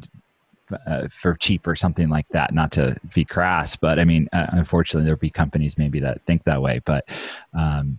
uh, 0.87 1.09
for 1.09 1.35
cheap 1.35 1.67
or 1.67 1.77
something 1.77 2.09
like 2.09 2.27
that. 2.31 2.55
Not 2.55 2.73
to 2.73 2.97
be 3.15 3.27
crass, 3.27 3.77
but 3.77 3.99
I 3.99 4.05
mean, 4.05 4.31
uh, 4.33 4.47
unfortunately, 4.53 5.05
there'll 5.05 5.19
be 5.19 5.31
companies 5.31 5.77
maybe 5.77 6.01
that 6.01 6.23
think 6.23 6.45
that 6.45 6.63
way. 6.63 6.81
But 6.87 7.07
um, 7.53 7.99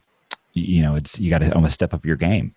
you 0.54 0.82
know, 0.82 0.96
it's 0.96 1.20
you 1.20 1.30
got 1.30 1.40
to 1.40 1.54
almost 1.54 1.76
step 1.76 1.94
up 1.94 2.04
your 2.06 2.16
game. 2.16 2.56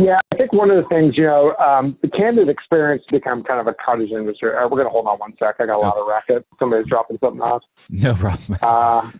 Yeah, 0.00 0.18
I 0.32 0.36
think 0.36 0.52
one 0.54 0.70
of 0.70 0.82
the 0.82 0.88
things, 0.88 1.18
you 1.18 1.24
know, 1.24 1.54
um, 1.56 1.98
the 2.00 2.08
candidate 2.08 2.48
experience 2.48 3.04
become 3.10 3.42
kind 3.42 3.60
of 3.60 3.66
a 3.66 3.74
cottage 3.84 4.10
industry. 4.10 4.50
Uh, 4.50 4.62
we're 4.62 4.78
going 4.78 4.84
to 4.84 4.90
hold 4.90 5.06
on 5.06 5.18
one 5.18 5.32
sec. 5.38 5.56
I 5.58 5.66
got 5.66 5.76
a 5.76 5.78
lot 5.78 5.96
of 5.98 6.06
racket. 6.06 6.46
Somebody's 6.58 6.86
dropping 6.88 7.18
something 7.22 7.42
off. 7.42 7.62
No 7.90 8.14
problem. 8.14 8.58
Uh, 8.62 9.10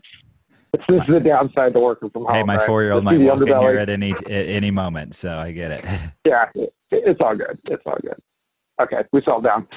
this 0.73 0.81
is 0.89 1.01
the 1.07 1.19
downside 1.19 1.73
to 1.73 1.79
working 1.79 2.09
from 2.09 2.23
home. 2.23 2.33
Hey, 2.33 2.43
my 2.43 2.57
right? 2.57 2.65
four-year-old 2.65 3.03
might 3.03 3.19
walk 3.19 3.41
in 3.41 3.47
here 3.47 3.77
at 3.77 3.89
any 3.89 4.13
at 4.13 4.31
any 4.31 4.71
moment, 4.71 5.13
so 5.13 5.37
I 5.37 5.51
get 5.51 5.71
it. 5.71 5.85
yeah, 6.25 6.45
it, 6.55 6.73
it's 6.89 7.19
all 7.21 7.35
good. 7.35 7.59
It's 7.65 7.83
all 7.85 7.97
good. 8.01 8.19
Okay, 8.81 9.03
we 9.11 9.19
settled 9.21 9.43
down. 9.43 9.67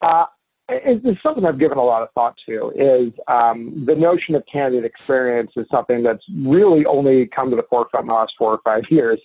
Uh, 0.00 0.24
it's 0.70 1.22
something 1.22 1.44
I've 1.44 1.58
given 1.58 1.78
a 1.78 1.84
lot 1.84 2.02
of 2.02 2.08
thought 2.14 2.34
to. 2.46 2.72
Is 2.74 3.12
um, 3.28 3.84
the 3.86 3.94
notion 3.94 4.34
of 4.34 4.42
candidate 4.50 4.84
experience 4.84 5.52
is 5.56 5.66
something 5.70 6.02
that's 6.02 6.24
really 6.44 6.84
only 6.86 7.26
come 7.26 7.50
to 7.50 7.56
the 7.56 7.64
forefront 7.70 8.04
in 8.04 8.08
the 8.08 8.14
last 8.14 8.32
four 8.38 8.52
or 8.52 8.60
five 8.64 8.82
years 8.90 9.20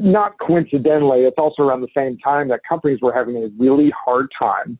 not 0.00 0.38
coincidentally, 0.38 1.20
it's 1.20 1.38
also 1.38 1.62
around 1.62 1.80
the 1.80 1.88
same 1.94 2.18
time 2.18 2.48
that 2.48 2.60
companies 2.68 3.00
were 3.02 3.12
having 3.12 3.36
a 3.36 3.48
really 3.58 3.92
hard 4.04 4.28
time 4.38 4.78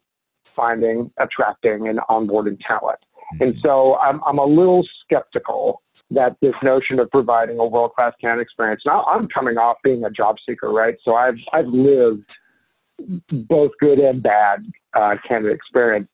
finding, 0.55 1.11
attracting, 1.19 1.89
and 1.89 1.99
onboarding 2.11 2.59
talent. 2.67 2.99
Mm-hmm. 3.35 3.43
And 3.43 3.55
so 3.63 3.97
I'm, 3.97 4.21
I'm 4.25 4.39
a 4.39 4.45
little 4.45 4.87
skeptical 5.05 5.83
that 6.11 6.37
this 6.43 6.55
notion 6.63 6.99
of 6.99 7.11
providing 7.11 7.59
a 7.59 7.67
world 7.67 7.93
class 7.95 8.13
candidate 8.21 8.43
experience. 8.43 8.83
Now 8.85 9.05
I'm 9.05 9.29
coming 9.29 9.57
off 9.57 9.79
being 9.83 10.05
a 10.05 10.11
job 10.11 10.37
seeker, 10.47 10.71
right? 10.71 10.97
So 11.05 11.15
I've 11.15 11.39
I've 11.53 11.67
lived 11.67 12.25
both 13.49 13.73
good 13.81 13.99
and 13.99 14.23
bad 14.23 14.61
uh, 14.95 15.15
candidate 15.27 15.57
experience. 15.57 16.09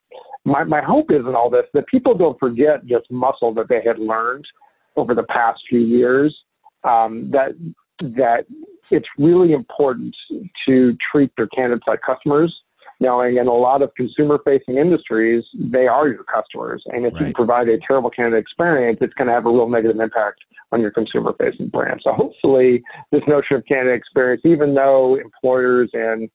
My 0.44 0.64
my 0.64 0.82
hope 0.82 1.10
is 1.10 1.20
in 1.20 1.34
all 1.34 1.50
this 1.50 1.64
that 1.74 1.86
people 1.88 2.14
don't 2.16 2.38
forget 2.38 2.86
just 2.86 3.10
muscle 3.10 3.52
that 3.54 3.68
they 3.68 3.82
had 3.84 3.98
learned 3.98 4.44
over 4.96 5.14
the 5.14 5.24
past 5.24 5.60
few 5.68 5.80
years. 5.80 6.36
Um, 6.84 7.30
that 7.32 7.50
that 8.00 8.46
it's 8.90 9.08
really 9.18 9.52
important 9.52 10.14
to 10.66 10.96
treat 11.10 11.30
their 11.36 11.48
candidates 11.48 11.84
like 11.86 12.00
customers, 12.02 12.54
knowing 13.00 13.36
in 13.36 13.46
a 13.46 13.52
lot 13.52 13.82
of 13.82 13.94
consumer 13.94 14.38
facing 14.44 14.76
industries, 14.76 15.44
they 15.54 15.86
are 15.86 16.08
your 16.08 16.24
customers. 16.24 16.82
And 16.86 17.06
if 17.06 17.14
right. 17.14 17.28
you 17.28 17.32
provide 17.34 17.68
a 17.68 17.78
terrible 17.86 18.10
candidate 18.10 18.40
experience, 18.40 18.98
it's 19.00 19.14
going 19.14 19.28
to 19.28 19.34
have 19.34 19.46
a 19.46 19.50
real 19.50 19.68
negative 19.68 20.00
impact 20.00 20.40
on 20.72 20.80
your 20.80 20.90
consumer 20.90 21.34
facing 21.38 21.68
brand. 21.68 22.00
So 22.02 22.12
hopefully, 22.12 22.82
this 23.12 23.22
notion 23.26 23.56
of 23.56 23.64
candidate 23.66 23.98
experience, 23.98 24.42
even 24.44 24.74
though 24.74 25.16
employers 25.16 25.90
in 25.94 26.28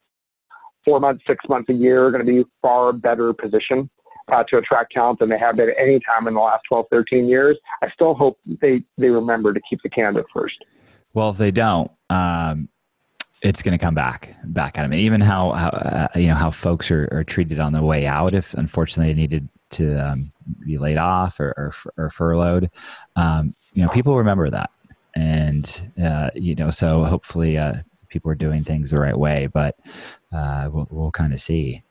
four 0.86 1.00
months, 1.00 1.24
six 1.28 1.44
months, 1.48 1.70
a 1.70 1.74
year 1.74 2.08
are 2.08 2.12
going 2.12 2.26
to 2.26 2.32
be 2.32 2.44
far 2.62 2.94
better 2.94 3.34
positioned 3.34 3.90
uh, 4.32 4.44
to 4.50 4.58
attract 4.58 4.94
talent 4.94 5.20
than 5.20 5.30
they 5.30 5.38
have 5.38 5.58
been 5.58 5.70
at 5.70 5.76
any 5.80 6.00
time 6.00 6.28
in 6.28 6.34
the 6.34 6.40
last 6.40 6.64
12, 6.70 6.86
13 6.90 7.28
years, 7.28 7.58
I 7.82 7.90
still 7.94 8.14
hope 8.14 8.40
they, 8.62 8.84
they 8.98 9.10
remember 9.10 9.54
to 9.54 9.62
keep 9.70 9.82
the 9.84 9.90
candidate 9.90 10.26
first. 10.34 10.56
Well, 11.14 11.30
if 11.30 11.38
they 11.38 11.52
don't, 11.52 11.92
um, 12.10 12.70
it's 13.42 13.62
going 13.62 13.78
to 13.78 13.84
come 13.84 13.94
back 13.94 14.36
back 14.46 14.78
at 14.78 14.84
them. 14.84 14.94
Even 14.94 15.22
how, 15.22 15.52
how 15.52 15.70
uh, 15.70 16.08
you 16.16 16.28
know 16.28 16.36
how 16.36 16.50
folks 16.50 16.90
are, 16.90 17.08
are 17.12 17.24
treated 17.24 17.60
on 17.60 17.74
the 17.74 17.82
way 17.82 18.06
out. 18.08 18.34
If 18.34 18.54
unfortunately 18.54 19.14
they 19.14 19.20
needed 19.20 19.50
to 19.72 19.98
um, 19.98 20.32
be 20.66 20.78
laid 20.78 20.98
off 20.98 21.40
or, 21.40 21.54
or, 21.58 21.74
or 21.98 22.10
furloughed, 22.10 22.70
um, 23.16 23.54
you 23.74 23.84
know 23.84 23.90
people 23.90 24.16
remember 24.18 24.50
that, 24.50 24.72
and 25.16 25.92
uh, 26.04 26.30
you 26.36 26.56
know 26.56 26.72
so 26.72 27.04
hopefully 27.04 27.58
uh, 27.58 27.76
people 28.08 28.32
are 28.32 28.36
doing 28.36 28.64
things 28.64 28.92
the 28.92 29.00
right 29.00 29.18
way. 29.18 29.48
But 29.48 29.76
uh, 30.32 30.70
we'll, 30.72 30.88
we'll 30.90 31.12
kind 31.12 31.34
of 31.34 31.42
see. 31.42 31.84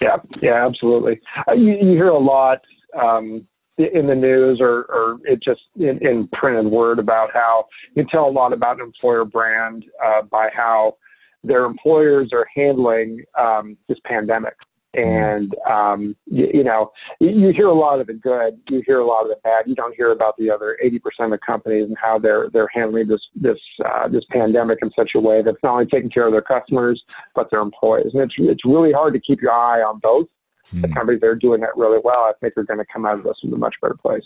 Yeah, 0.00 0.16
yeah, 0.40 0.66
absolutely. 0.66 1.20
Uh, 1.46 1.52
you, 1.52 1.72
you 1.72 1.90
hear 1.90 2.08
a 2.08 2.18
lot. 2.18 2.60
Um, 2.98 3.46
in 3.78 4.06
the 4.06 4.14
news 4.14 4.58
or, 4.60 4.86
or 4.88 5.18
it 5.24 5.42
just 5.42 5.60
in, 5.76 5.98
in 6.06 6.28
printed 6.32 6.66
word 6.66 6.98
about 6.98 7.30
how 7.32 7.66
you 7.94 8.02
can 8.02 8.10
tell 8.10 8.28
a 8.28 8.30
lot 8.30 8.52
about 8.52 8.80
an 8.80 8.86
employer 8.86 9.24
brand 9.24 9.84
uh, 10.04 10.22
by 10.22 10.48
how 10.54 10.96
their 11.44 11.64
employers 11.64 12.30
are 12.32 12.46
handling 12.54 13.22
um, 13.38 13.76
this 13.88 13.98
pandemic. 14.04 14.54
And 14.94 15.54
um, 15.70 16.16
you, 16.26 16.48
you, 16.52 16.64
know, 16.64 16.90
you 17.20 17.52
hear 17.54 17.66
a 17.66 17.74
lot 17.74 18.00
of 18.00 18.06
the 18.06 18.14
good, 18.14 18.58
you 18.68 18.82
hear 18.86 19.00
a 19.00 19.06
lot 19.06 19.22
of 19.22 19.28
the 19.28 19.36
bad. 19.44 19.64
You 19.66 19.74
don't 19.74 19.94
hear 19.94 20.12
about 20.12 20.36
the 20.38 20.50
other 20.50 20.78
80% 20.82 21.32
of 21.32 21.40
companies 21.46 21.84
and 21.84 21.96
how 22.02 22.18
they're 22.18 22.48
they're 22.52 22.70
handling 22.72 23.06
this 23.06 23.20
this 23.36 23.58
uh, 23.84 24.08
this 24.08 24.24
pandemic 24.30 24.78
in 24.80 24.90
such 24.96 25.10
a 25.14 25.20
way 25.20 25.42
that's 25.42 25.58
not 25.62 25.74
only 25.74 25.86
taking 25.86 26.10
care 26.10 26.26
of 26.26 26.32
their 26.32 26.42
customers 26.42 27.00
but 27.34 27.50
their 27.50 27.60
employees. 27.60 28.10
And 28.14 28.22
it's 28.22 28.34
it's 28.38 28.64
really 28.64 28.92
hard 28.92 29.12
to 29.12 29.20
keep 29.20 29.42
your 29.42 29.52
eye 29.52 29.82
on 29.82 30.00
both 30.02 30.26
the 30.72 30.86
hmm. 30.86 30.92
companies 30.92 31.20
that 31.20 31.26
are 31.28 31.34
doing 31.34 31.60
that 31.60 31.76
really 31.76 31.98
well, 32.02 32.20
I 32.20 32.32
think 32.40 32.54
are 32.56 32.64
going 32.64 32.78
to 32.78 32.84
come 32.92 33.06
out 33.06 33.18
of 33.18 33.24
this 33.24 33.36
in 33.42 33.52
a 33.52 33.56
much 33.56 33.74
better 33.80 33.94
place. 33.94 34.24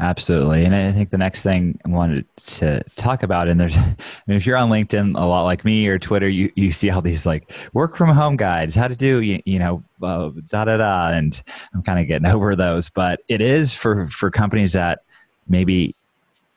Absolutely. 0.00 0.64
And 0.64 0.74
I 0.74 0.92
think 0.92 1.10
the 1.10 1.18
next 1.18 1.42
thing 1.42 1.78
I 1.84 1.88
wanted 1.88 2.24
to 2.36 2.82
talk 2.96 3.22
about, 3.22 3.48
and 3.48 3.60
there's, 3.60 3.76
I 3.76 3.96
mean, 4.26 4.36
if 4.36 4.46
you're 4.46 4.56
on 4.56 4.70
LinkedIn 4.70 5.20
a 5.20 5.26
lot 5.26 5.42
like 5.42 5.64
me 5.64 5.86
or 5.86 5.98
Twitter, 5.98 6.28
you, 6.28 6.50
you 6.54 6.72
see 6.72 6.90
all 6.90 7.02
these 7.02 7.26
like 7.26 7.52
work 7.74 7.96
from 7.96 8.08
home 8.10 8.36
guides, 8.36 8.74
how 8.74 8.88
to 8.88 8.96
do, 8.96 9.20
you, 9.20 9.42
you 9.44 9.58
know, 9.58 9.84
uh, 10.02 10.30
da 10.48 10.64
da 10.64 10.78
da. 10.78 11.08
And 11.08 11.42
I'm 11.74 11.82
kind 11.82 11.98
of 11.98 12.06
getting 12.06 12.26
over 12.30 12.56
those. 12.56 12.88
But 12.88 13.20
it 13.28 13.40
is 13.40 13.72
for, 13.74 14.06
for 14.06 14.30
companies 14.30 14.72
that 14.72 15.00
maybe 15.48 15.94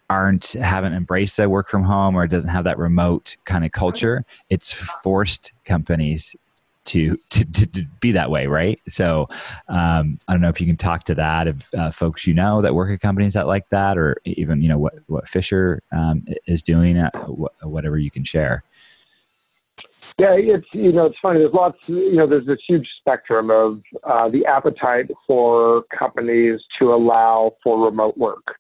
aren't 0.10 0.54
haven't 0.54 0.94
embraced 0.94 1.36
that 1.36 1.52
work 1.52 1.68
from 1.68 1.84
home 1.84 2.16
or 2.16 2.26
doesn't 2.28 2.50
have 2.50 2.64
that 2.64 2.78
remote 2.78 3.36
kind 3.44 3.66
of 3.66 3.74
culture 3.74 4.24
it's 4.50 4.72
forced 4.72 5.52
companies 5.66 6.34
to, 6.88 7.18
to, 7.30 7.46
to, 7.46 7.86
be 8.00 8.12
that 8.12 8.32
way, 8.32 8.48
right? 8.48 8.80
So 8.88 9.28
um, 9.70 10.20
I 10.28 10.34
don't 10.34 10.42
know 10.42 10.50
if 10.50 10.60
you 10.60 10.68
can 10.68 10.78
talk 10.78 11.04
to 11.06 11.16
that 11.16 11.48
of 11.48 11.64
uh, 11.78 11.92
folks 11.92 12.26
you 12.26 12.34
know 12.34 12.62
that 12.62 12.74
work 12.74 12.92
at 12.92 13.02
companies 13.02 13.34
that 13.34 13.48
like 13.48 13.70
that, 13.70 13.98
or 13.98 14.18
even 14.26 14.62
you 14.62 14.70
know 14.70 14.78
what 14.78 14.94
what 15.08 15.28
Fisher 15.28 15.82
um, 15.92 16.26
is 16.46 16.64
doing, 16.64 16.98
uh, 16.98 17.12
whatever 17.64 17.98
you 17.98 18.12
can 18.12 18.24
share. 18.24 18.64
Yeah, 20.18 20.36
it's 20.36 20.68
you 20.74 20.92
know 20.92 21.06
it's 21.06 21.18
funny. 21.22 21.40
There's 21.40 21.54
lots 21.54 21.78
you 21.88 22.16
know 22.16 22.28
there's 22.28 22.48
this 22.48 22.60
huge 22.68 22.88
spectrum 23.00 23.52
of 23.52 23.82
uh, 24.04 24.30
the 24.30 24.46
appetite 24.46 25.12
for 25.26 25.84
companies 25.98 26.60
to 26.80 26.94
allow 26.94 27.54
for 27.64 27.86
remote 27.86 28.18
work. 28.18 28.56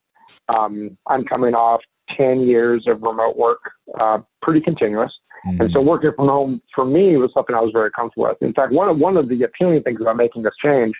Um, 0.50 0.98
I'm 1.07 1.25
coming 1.25 1.53
off 1.53 1.81
10 2.15 2.41
years 2.41 2.86
of 2.88 3.01
remote 3.01 3.38
work, 3.38 3.60
uh, 4.00 4.19
pretty 4.41 4.62
continuous. 4.62 5.12
Mm-hmm. 5.46 5.62
And 5.62 5.72
so 5.72 5.82
working 5.82 6.12
from 6.15 6.27
home 6.27 6.62
for 6.74 6.86
me 6.86 7.17
was 7.17 7.32
something 7.34 7.56
I 7.56 7.62
was 7.62 7.72
very 7.74 7.91
comfortable 7.91 8.27
with. 8.29 8.41
In 8.41 8.53
fact, 8.53 8.74
one 8.74 8.89
of, 8.89 8.98
one 8.98 9.17
of 9.17 9.29
the 9.29 9.44
appealing 9.44 9.84
things 9.84 10.01
about 10.01 10.17
making 10.17 10.44
this 10.44 10.53
change 10.63 10.96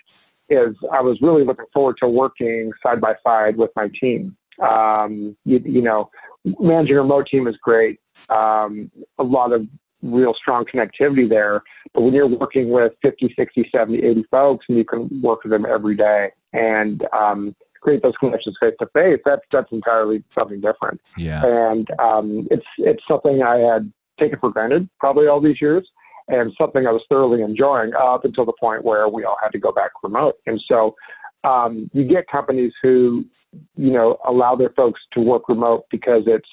is 0.48 0.74
I 0.92 1.00
was 1.00 1.18
really 1.20 1.44
looking 1.44 1.66
forward 1.72 1.96
to 2.00 2.08
working 2.08 2.70
side 2.82 3.00
by 3.00 3.14
side 3.24 3.56
with 3.56 3.70
my 3.76 3.88
team. 4.00 4.36
Um, 4.62 5.36
you, 5.44 5.60
you 5.64 5.82
know, 5.82 6.10
managing 6.58 6.96
a 6.96 7.02
remote 7.02 7.26
team 7.30 7.46
is 7.46 7.56
great. 7.62 8.00
Um, 8.30 8.90
a 9.18 9.22
lot 9.22 9.52
of 9.52 9.66
real 10.02 10.34
strong 10.34 10.64
connectivity 10.64 11.28
there. 11.28 11.62
But 11.94 12.02
when 12.02 12.14
you're 12.14 12.26
working 12.26 12.70
with 12.70 12.92
50, 13.02 13.34
60, 13.36 13.68
70, 13.74 13.98
80 13.98 14.24
folks 14.30 14.66
and 14.68 14.78
you 14.78 14.84
can 14.84 15.20
work 15.22 15.42
with 15.44 15.52
them 15.52 15.66
every 15.66 15.96
day 15.96 16.30
and 16.52 17.04
um, 17.12 17.54
create 17.80 18.02
those 18.02 18.14
connections 18.18 18.56
face 18.60 18.74
to 18.80 18.86
face, 18.94 19.20
that's 19.24 19.42
that's 19.52 19.70
entirely 19.72 20.22
something 20.36 20.60
different. 20.60 21.00
Yeah. 21.16 21.44
And 21.44 21.88
um, 22.00 22.48
it's 22.50 22.66
it's 22.78 23.02
something 23.08 23.42
I 23.42 23.56
had 23.58 23.92
taken 24.18 24.38
for 24.38 24.50
granted 24.50 24.88
probably 25.00 25.26
all 25.26 25.40
these 25.40 25.60
years 25.60 25.88
and 26.28 26.52
something 26.60 26.86
I 26.86 26.92
was 26.92 27.02
thoroughly 27.08 27.42
enjoying 27.42 27.92
up 27.94 28.24
until 28.24 28.44
the 28.44 28.52
point 28.60 28.84
where 28.84 29.08
we 29.08 29.24
all 29.24 29.36
had 29.42 29.50
to 29.50 29.58
go 29.58 29.72
back 29.72 29.90
remote. 30.02 30.34
And 30.46 30.62
so 30.68 30.94
um, 31.44 31.90
you 31.92 32.06
get 32.06 32.26
companies 32.30 32.72
who, 32.82 33.24
you 33.76 33.90
know, 33.90 34.18
allow 34.26 34.54
their 34.54 34.70
folks 34.70 35.00
to 35.14 35.20
work 35.20 35.48
remote 35.48 35.84
because 35.90 36.24
it's 36.26 36.48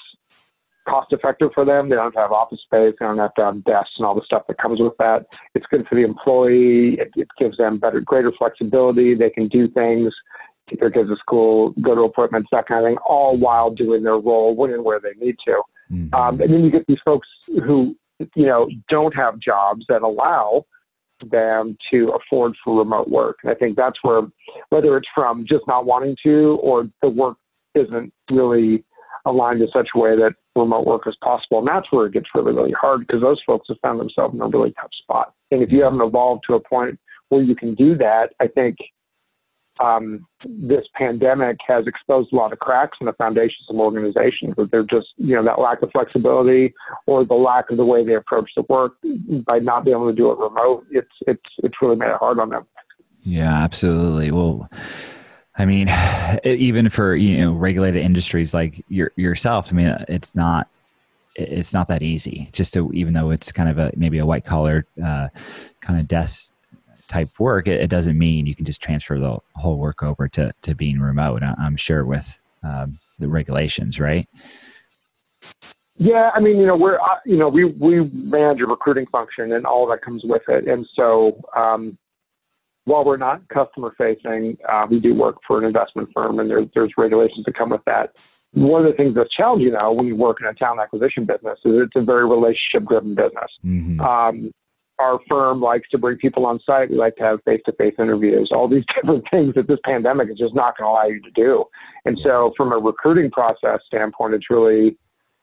cost 0.87 1.11
effective 1.11 1.49
for 1.53 1.65
them. 1.65 1.89
They 1.89 1.95
don't 1.95 2.15
have 2.15 2.31
office 2.31 2.61
space. 2.61 2.93
They 2.99 3.05
don't 3.05 3.17
have 3.17 3.33
to 3.35 3.43
have 3.43 3.63
desks 3.65 3.93
and 3.97 4.05
all 4.05 4.15
the 4.15 4.21
stuff 4.25 4.43
that 4.47 4.59
comes 4.59 4.79
with 4.79 4.93
that. 4.99 5.25
It's 5.55 5.65
good 5.69 5.85
for 5.87 5.95
the 5.95 6.03
employee. 6.03 6.97
It, 6.99 7.11
it 7.15 7.27
gives 7.37 7.57
them 7.57 7.79
better, 7.79 7.99
greater 7.99 8.31
flexibility. 8.37 9.15
They 9.15 9.31
can 9.31 9.47
do 9.47 9.67
things, 9.69 10.13
take 10.69 10.79
their 10.79 10.91
kids 10.91 11.09
to 11.09 11.15
school, 11.17 11.73
go 11.81 11.95
to 11.95 12.01
appointments, 12.01 12.49
that 12.51 12.67
kind 12.67 12.85
of 12.85 12.89
thing, 12.89 12.97
all 13.05 13.37
while 13.37 13.69
doing 13.69 14.03
their 14.03 14.17
role 14.17 14.55
when 14.55 14.71
and 14.71 14.83
where 14.83 14.99
they 14.99 15.13
need 15.23 15.35
to. 15.45 15.61
Mm-hmm. 15.91 16.13
Um, 16.13 16.41
and 16.41 16.53
then 16.53 16.63
you 16.63 16.71
get 16.71 16.85
these 16.87 16.99
folks 17.05 17.27
who, 17.65 17.95
you 18.35 18.45
know, 18.45 18.67
don't 18.89 19.15
have 19.15 19.39
jobs 19.39 19.85
that 19.89 20.01
allow 20.01 20.65
them 21.29 21.77
to 21.91 22.11
afford 22.11 22.53
for 22.63 22.77
remote 22.79 23.09
work. 23.09 23.37
And 23.43 23.51
I 23.51 23.55
think 23.55 23.77
that's 23.77 23.97
where, 24.01 24.21
whether 24.69 24.97
it's 24.97 25.07
from 25.13 25.45
just 25.47 25.63
not 25.67 25.85
wanting 25.85 26.15
to 26.23 26.59
or 26.61 26.89
the 27.01 27.09
work 27.09 27.37
isn't 27.73 28.13
really 28.31 28.83
aligned 29.25 29.61
in 29.61 29.67
such 29.73 29.89
a 29.95 29.99
way 29.99 30.15
that 30.15 30.33
remote 30.55 30.85
work 30.85 31.03
is 31.07 31.15
possible. 31.21 31.59
And 31.59 31.67
that's 31.67 31.91
where 31.91 32.05
it 32.05 32.13
gets 32.13 32.27
really, 32.33 32.53
really 32.53 32.73
hard 32.79 33.05
because 33.05 33.21
those 33.21 33.41
folks 33.45 33.67
have 33.69 33.77
found 33.81 33.99
themselves 33.99 34.35
in 34.35 34.41
a 34.41 34.47
really 34.47 34.73
tough 34.79 34.91
spot. 35.01 35.33
And 35.51 35.61
if 35.61 35.71
you 35.71 35.83
haven't 35.83 36.01
evolved 36.01 36.43
to 36.47 36.55
a 36.55 36.59
point 36.59 36.99
where 37.29 37.41
you 37.41 37.55
can 37.55 37.75
do 37.75 37.97
that, 37.97 38.29
I 38.39 38.47
think 38.47 38.77
um, 39.79 40.25
this 40.45 40.85
pandemic 40.95 41.57
has 41.67 41.85
exposed 41.87 42.31
a 42.31 42.35
lot 42.35 42.53
of 42.53 42.59
cracks 42.59 42.97
in 43.01 43.05
the 43.05 43.13
foundations 43.13 43.65
of 43.69 43.75
organizations 43.77 44.53
that 44.57 44.71
they're 44.71 44.83
just, 44.83 45.07
you 45.17 45.35
know, 45.35 45.43
that 45.43 45.59
lack 45.59 45.81
of 45.81 45.91
flexibility 45.91 46.73
or 47.07 47.25
the 47.25 47.33
lack 47.33 47.69
of 47.69 47.77
the 47.77 47.85
way 47.85 48.05
they 48.05 48.15
approach 48.15 48.49
the 48.55 48.63
work 48.69 48.93
by 49.45 49.59
not 49.59 49.83
being 49.83 49.95
able 49.95 50.09
to 50.09 50.15
do 50.15 50.31
it 50.31 50.37
remote. 50.37 50.85
It's, 50.91 51.07
it's, 51.27 51.41
it's 51.57 51.75
really 51.81 51.95
made 51.95 52.09
it 52.09 52.17
hard 52.17 52.39
on 52.39 52.49
them. 52.49 52.65
Yeah, 53.23 53.51
absolutely. 53.51 54.31
Well, 54.31 54.69
I 55.57 55.65
mean, 55.65 55.89
even 56.45 56.89
for, 56.89 57.15
you 57.15 57.41
know, 57.41 57.51
regulated 57.51 58.01
industries 58.01 58.53
like 58.53 58.83
your, 58.87 59.11
yourself, 59.15 59.69
I 59.71 59.75
mean, 59.75 60.05
it's 60.07 60.35
not, 60.35 60.69
it's 61.35 61.73
not 61.73 61.89
that 61.89 62.01
easy 62.01 62.47
just 62.53 62.73
to, 62.75 62.89
even 62.93 63.13
though 63.13 63.31
it's 63.31 63.51
kind 63.51 63.69
of 63.69 63.77
a, 63.77 63.91
maybe 63.97 64.19
a 64.19 64.25
white 64.25 64.45
collar, 64.45 64.85
uh, 65.03 65.27
kind 65.81 65.99
of 65.99 66.07
desk 66.07 66.53
type 67.07 67.29
work, 67.39 67.67
it, 67.67 67.81
it, 67.81 67.89
doesn't 67.89 68.17
mean 68.17 68.45
you 68.45 68.55
can 68.55 68.65
just 68.65 68.81
transfer 68.81 69.19
the 69.19 69.37
whole 69.55 69.77
work 69.77 70.03
over 70.03 70.27
to, 70.29 70.51
to 70.61 70.75
being 70.75 70.99
remote. 70.99 71.43
I'm 71.43 71.77
sure 71.77 72.05
with 72.05 72.37
um, 72.63 72.99
the 73.19 73.27
regulations, 73.27 73.99
right? 73.99 74.27
Yeah, 75.97 76.31
I 76.33 76.39
mean, 76.39 76.57
you 76.57 76.65
know, 76.65 76.75
we're 76.75 76.99
uh, 76.99 77.19
you 77.25 77.37
know 77.37 77.47
we 77.47 77.63
we 77.63 78.03
manage 78.11 78.59
a 78.59 78.65
recruiting 78.65 79.05
function 79.07 79.53
and 79.53 79.65
all 79.65 79.87
that 79.87 80.01
comes 80.01 80.23
with 80.25 80.41
it, 80.49 80.67
and 80.67 80.85
so 80.93 81.39
um, 81.55 81.97
while 82.83 83.05
we're 83.05 83.17
not 83.17 83.47
customer 83.47 83.93
facing, 83.97 84.57
uh, 84.69 84.85
we 84.89 84.99
do 84.99 85.15
work 85.15 85.37
for 85.47 85.57
an 85.57 85.65
investment 85.65 86.09
firm, 86.13 86.39
and 86.39 86.49
there's 86.49 86.67
there's 86.73 86.91
regulations 86.97 87.45
that 87.45 87.57
come 87.57 87.69
with 87.69 87.83
that. 87.85 88.11
One 88.51 88.85
of 88.85 88.91
the 88.91 88.95
things 88.95 89.15
that's 89.15 89.33
challenging 89.33 89.71
though 89.71 89.93
when 89.93 90.07
you 90.07 90.15
work 90.15 90.37
in 90.41 90.47
a 90.47 90.53
talent 90.53 90.81
acquisition 90.81 91.25
business 91.25 91.59
is 91.63 91.73
it's 91.75 91.95
a 91.95 92.01
very 92.01 92.27
relationship 92.27 92.87
driven 92.87 93.15
business. 93.15 93.51
Mm-hmm. 93.65 94.01
Um, 94.01 94.51
our 94.99 95.19
firm 95.29 95.61
likes 95.61 95.89
to 95.89 95.97
bring 95.97 96.17
people 96.17 96.45
on 96.45 96.59
site. 96.65 96.89
We 96.89 96.97
like 96.97 97.15
to 97.17 97.23
have 97.23 97.43
face 97.43 97.61
to 97.65 97.73
face 97.73 97.95
interviews, 97.99 98.49
all 98.51 98.67
these 98.67 98.83
different 98.95 99.25
things 99.31 99.55
that 99.55 99.67
this 99.67 99.79
pandemic 99.83 100.29
is 100.29 100.37
just 100.37 100.55
not 100.55 100.77
going 100.77 100.87
to 100.87 100.91
allow 100.91 101.07
you 101.07 101.21
to 101.21 101.31
do. 101.31 101.65
And 102.05 102.17
so, 102.23 102.53
from 102.55 102.71
a 102.71 102.77
recruiting 102.77 103.31
process 103.31 103.79
standpoint, 103.87 104.33
it's 104.33 104.49
really 104.49 104.97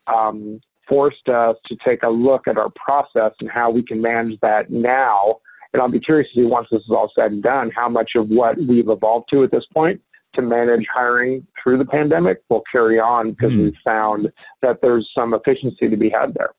um, 0.06 0.60
forced 0.88 1.28
us 1.28 1.56
to 1.66 1.76
take 1.84 2.02
a 2.02 2.08
look 2.08 2.48
at 2.48 2.56
our 2.56 2.70
process 2.70 3.32
and 3.40 3.50
how 3.50 3.70
we 3.70 3.82
can 3.82 4.00
manage 4.00 4.38
that 4.40 4.70
now. 4.70 5.36
And 5.72 5.80
I'll 5.80 5.88
be 5.88 6.00
curious 6.00 6.30
to 6.34 6.40
see 6.40 6.44
once 6.44 6.68
this 6.70 6.82
is 6.82 6.90
all 6.90 7.10
said 7.14 7.32
and 7.32 7.42
done, 7.42 7.70
how 7.74 7.88
much 7.88 8.12
of 8.14 8.28
what 8.28 8.58
we've 8.58 8.88
evolved 8.88 9.28
to 9.30 9.42
at 9.42 9.50
this 9.50 9.64
point 9.72 10.00
to 10.34 10.42
manage 10.42 10.86
hiring 10.92 11.46
through 11.62 11.78
the 11.78 11.84
pandemic 11.84 12.42
will 12.48 12.62
carry 12.70 12.98
on 12.98 13.32
because 13.32 13.52
mm. 13.52 13.64
we've 13.64 13.76
found 13.84 14.30
that 14.62 14.78
there's 14.80 15.08
some 15.14 15.34
efficiency 15.34 15.88
to 15.88 15.96
be 15.96 16.10
had 16.10 16.34
there. 16.34 16.50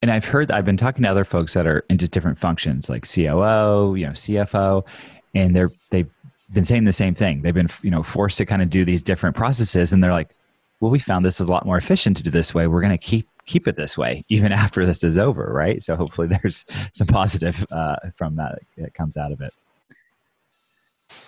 And 0.00 0.10
I've 0.10 0.24
heard, 0.24 0.50
I've 0.50 0.64
been 0.64 0.76
talking 0.76 1.02
to 1.02 1.10
other 1.10 1.24
folks 1.24 1.54
that 1.54 1.66
are 1.66 1.84
in 1.90 1.98
just 1.98 2.12
different 2.12 2.38
functions, 2.38 2.88
like 2.88 3.02
COO, 3.02 3.94
you 3.94 4.06
know, 4.06 4.12
CFO, 4.12 4.86
and 5.34 5.54
they're 5.54 5.70
they've 5.90 6.10
been 6.52 6.64
saying 6.64 6.84
the 6.84 6.92
same 6.92 7.14
thing. 7.14 7.42
They've 7.42 7.54
been, 7.54 7.68
you 7.82 7.90
know, 7.90 8.02
forced 8.02 8.38
to 8.38 8.46
kind 8.46 8.62
of 8.62 8.70
do 8.70 8.84
these 8.84 9.02
different 9.02 9.36
processes, 9.36 9.92
and 9.92 10.02
they're 10.02 10.12
like, 10.12 10.34
"Well, 10.80 10.90
we 10.90 10.98
found 10.98 11.24
this 11.24 11.40
is 11.40 11.48
a 11.48 11.50
lot 11.50 11.66
more 11.66 11.76
efficient 11.76 12.16
to 12.18 12.22
do 12.22 12.30
this 12.30 12.54
way. 12.54 12.66
We're 12.66 12.82
going 12.82 12.96
to 12.96 13.04
keep 13.04 13.28
keep 13.44 13.66
it 13.66 13.76
this 13.76 13.98
way 13.98 14.24
even 14.28 14.52
after 14.52 14.86
this 14.86 15.04
is 15.04 15.18
over, 15.18 15.52
right?" 15.52 15.82
So 15.82 15.96
hopefully, 15.96 16.28
there's 16.28 16.64
some 16.92 17.06
positive 17.06 17.64
uh, 17.70 17.96
from 18.14 18.36
that 18.36 18.60
that 18.78 18.94
comes 18.94 19.16
out 19.16 19.32
of 19.32 19.40
it. 19.40 19.52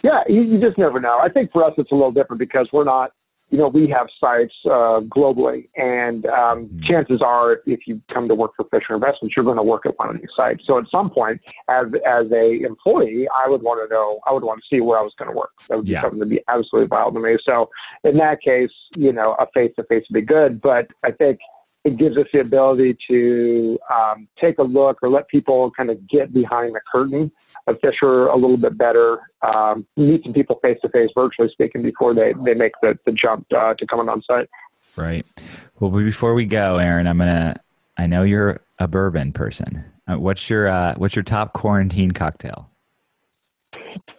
Yeah, 0.02 0.22
you, 0.28 0.42
you 0.42 0.60
just 0.60 0.76
never 0.76 1.00
know. 1.00 1.18
I 1.18 1.30
think 1.30 1.50
for 1.50 1.64
us, 1.64 1.72
it's 1.78 1.90
a 1.90 1.94
little 1.94 2.12
different 2.12 2.38
because 2.38 2.68
we're 2.74 2.84
not 2.84 3.12
you 3.54 3.60
know, 3.60 3.68
we 3.68 3.88
have 3.88 4.08
sites 4.18 4.52
uh, 4.64 4.98
globally, 5.16 5.68
and 5.76 6.26
um, 6.26 6.66
mm-hmm. 6.66 6.80
chances 6.82 7.22
are, 7.24 7.58
if 7.66 7.86
you 7.86 8.02
come 8.12 8.26
to 8.26 8.34
work 8.34 8.50
for 8.56 8.64
Fisher 8.64 8.94
Investments, 8.94 9.36
you're 9.36 9.44
going 9.44 9.58
to 9.58 9.62
work 9.62 9.86
at 9.86 9.96
one 9.96 10.10
of 10.10 10.16
these 10.16 10.30
sites. 10.34 10.64
So 10.66 10.76
at 10.76 10.86
some 10.90 11.08
point, 11.08 11.40
as 11.68 11.86
as 12.04 12.26
a 12.32 12.62
employee, 12.66 13.28
I 13.32 13.48
would 13.48 13.62
want 13.62 13.88
to 13.88 13.94
know, 13.94 14.18
I 14.26 14.32
would 14.32 14.42
want 14.42 14.60
to 14.60 14.66
see 14.68 14.80
where 14.80 14.98
I 14.98 15.02
was 15.02 15.12
going 15.16 15.30
to 15.30 15.36
work. 15.36 15.52
That 15.68 15.76
would 15.76 15.86
be 15.86 15.92
yeah. 15.92 16.02
something 16.02 16.18
to 16.18 16.26
be 16.26 16.40
absolutely 16.48 16.88
vital 16.88 17.12
to 17.12 17.20
me. 17.20 17.36
So 17.44 17.70
in 18.02 18.16
that 18.16 18.42
case, 18.42 18.72
you 18.96 19.12
know, 19.12 19.36
a 19.38 19.46
face 19.54 19.70
to 19.76 19.84
face 19.84 20.02
would 20.10 20.20
be 20.20 20.26
good. 20.26 20.60
But 20.60 20.88
I 21.04 21.12
think 21.12 21.38
it 21.84 21.96
gives 21.96 22.16
us 22.16 22.26
the 22.32 22.40
ability 22.40 22.98
to 23.08 23.78
um, 23.94 24.26
take 24.40 24.58
a 24.58 24.64
look 24.64 24.98
or 25.00 25.10
let 25.10 25.28
people 25.28 25.70
kind 25.76 25.90
of 25.90 26.08
get 26.08 26.34
behind 26.34 26.74
the 26.74 26.80
curtain 26.90 27.30
of 27.66 27.76
Fisher 27.80 28.26
a 28.26 28.36
little 28.36 28.56
bit 28.56 28.76
better, 28.76 29.20
um, 29.42 29.86
meet 29.96 30.22
some 30.24 30.32
people 30.32 30.58
face 30.62 30.78
to 30.82 30.88
face, 30.90 31.08
virtually 31.14 31.48
speaking, 31.50 31.82
before 31.82 32.14
they, 32.14 32.34
they 32.44 32.54
make 32.54 32.72
the, 32.82 32.98
the 33.06 33.12
jump 33.12 33.46
uh, 33.56 33.74
to 33.74 33.86
coming 33.86 34.08
on 34.08 34.22
site. 34.22 34.48
Right. 34.96 35.26
Well, 35.80 35.90
before 35.90 36.34
we 36.34 36.44
go, 36.44 36.76
Aaron, 36.76 37.06
I'm 37.06 37.18
gonna. 37.18 37.58
I 37.96 38.06
know 38.06 38.22
you're 38.22 38.60
a 38.78 38.86
bourbon 38.86 39.32
person. 39.32 39.84
Uh, 40.06 40.18
what's 40.18 40.48
your 40.48 40.68
uh, 40.68 40.94
What's 40.96 41.16
your 41.16 41.22
top 41.22 41.52
quarantine 41.52 42.12
cocktail? 42.12 42.70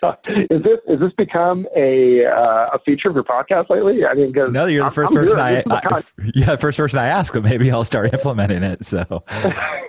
is 0.50 0.62
this 0.64 0.80
is 0.88 1.00
this 1.00 1.12
become 1.18 1.68
a 1.76 2.26
uh, 2.26 2.70
a 2.74 2.80
feature 2.86 3.10
of 3.10 3.16
your 3.16 3.24
podcast 3.24 3.70
lately? 3.70 4.06
I 4.06 4.14
mean, 4.14 4.32
no, 4.52 4.66
you're 4.66 4.90
the 4.90 4.96
1st 4.96 5.14
person 5.14 5.40
I, 5.40 5.64
I 5.70 6.04
yeah, 6.36 6.56
first 6.56 6.78
person 6.78 7.00
I 7.00 7.08
ask, 7.08 7.34
but 7.34 7.44
maybe 7.44 7.72
I'll 7.72 7.84
start 7.84 8.14
implementing 8.14 8.64
it. 8.64 8.86
So 8.86 9.24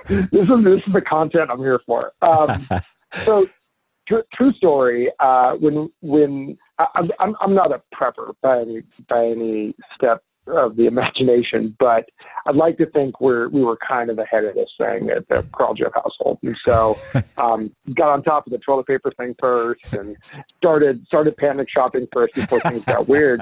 this 0.08 0.24
is 0.32 0.64
this 0.64 0.82
is 0.86 0.92
the 0.92 1.02
content 1.06 1.50
I'm 1.50 1.58
here 1.58 1.80
for. 1.86 2.12
Um, 2.22 2.66
so 3.24 3.46
tr- 4.06 4.26
true 4.34 4.52
story. 4.54 5.10
Uh, 5.20 5.54
when 5.54 5.90
when 6.00 6.58
I, 6.78 6.86
I'm 7.18 7.36
I'm 7.40 7.54
not 7.54 7.72
a 7.72 7.82
prepper 7.94 8.32
by 8.42 8.60
any 8.60 8.82
by 9.08 9.26
any 9.26 9.74
step 9.94 10.22
of 10.48 10.76
the 10.76 10.86
imagination, 10.86 11.76
but 11.78 12.08
I'd 12.46 12.54
like 12.54 12.78
to 12.78 12.86
think 12.86 13.20
we're 13.20 13.48
we 13.48 13.62
were 13.62 13.78
kind 13.86 14.10
of 14.10 14.18
ahead 14.18 14.44
of 14.44 14.54
this 14.54 14.70
thing 14.78 15.10
at 15.10 15.26
the 15.28 15.46
Kraljev 15.52 15.92
household, 15.94 16.38
and 16.42 16.56
so 16.64 16.98
um, 17.36 17.72
got 17.94 18.10
on 18.10 18.22
top 18.22 18.46
of 18.46 18.52
the 18.52 18.58
toilet 18.58 18.86
paper 18.86 19.12
thing 19.16 19.34
first, 19.38 19.82
and 19.92 20.16
started 20.56 21.04
started 21.06 21.36
panic 21.36 21.68
shopping 21.68 22.06
first 22.12 22.34
before 22.34 22.60
things 22.60 22.84
got 22.84 23.08
weird, 23.08 23.40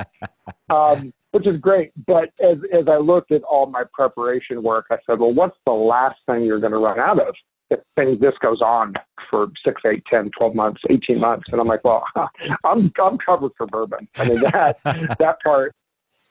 um, 0.71 1.13
which 1.33 1.47
is 1.47 1.61
great. 1.61 1.93
But 2.07 2.31
as 2.43 2.59
as 2.73 2.89
I 2.89 2.97
looked 2.97 3.33
at 3.33 3.43
all 3.43 3.67
my 3.67 3.85
preparation 3.93 4.63
work, 4.63 4.87
I 4.91 4.97
said, 5.07 5.19
well, 5.19 5.33
what's 5.33 5.57
the 5.67 5.73
last 5.73 6.19
thing 6.27 6.45
you're 6.45 6.61
going 6.61 6.73
to 6.73 6.79
run 6.79 6.99
out 6.99 7.21
of? 7.21 7.35
If 7.71 7.81
things 7.97 8.21
this 8.21 8.35
goes 8.41 8.61
on 8.61 8.95
for 9.31 9.49
six, 9.65 9.83
eight, 9.87 10.05
ten, 10.07 10.31
twelve 10.37 10.55
months, 10.55 10.83
18 10.91 11.19
months. 11.19 11.47
And 11.51 11.61
I'm 11.61 11.67
like, 11.67 11.85
well, 11.85 12.05
I'm, 12.65 12.93
I'm 13.03 13.19
covered 13.19 13.53
for 13.57 13.67
bourbon. 13.67 14.09
I 14.17 14.29
mean, 14.29 14.41
that, 14.41 14.79
that 15.19 15.37
part 15.43 15.75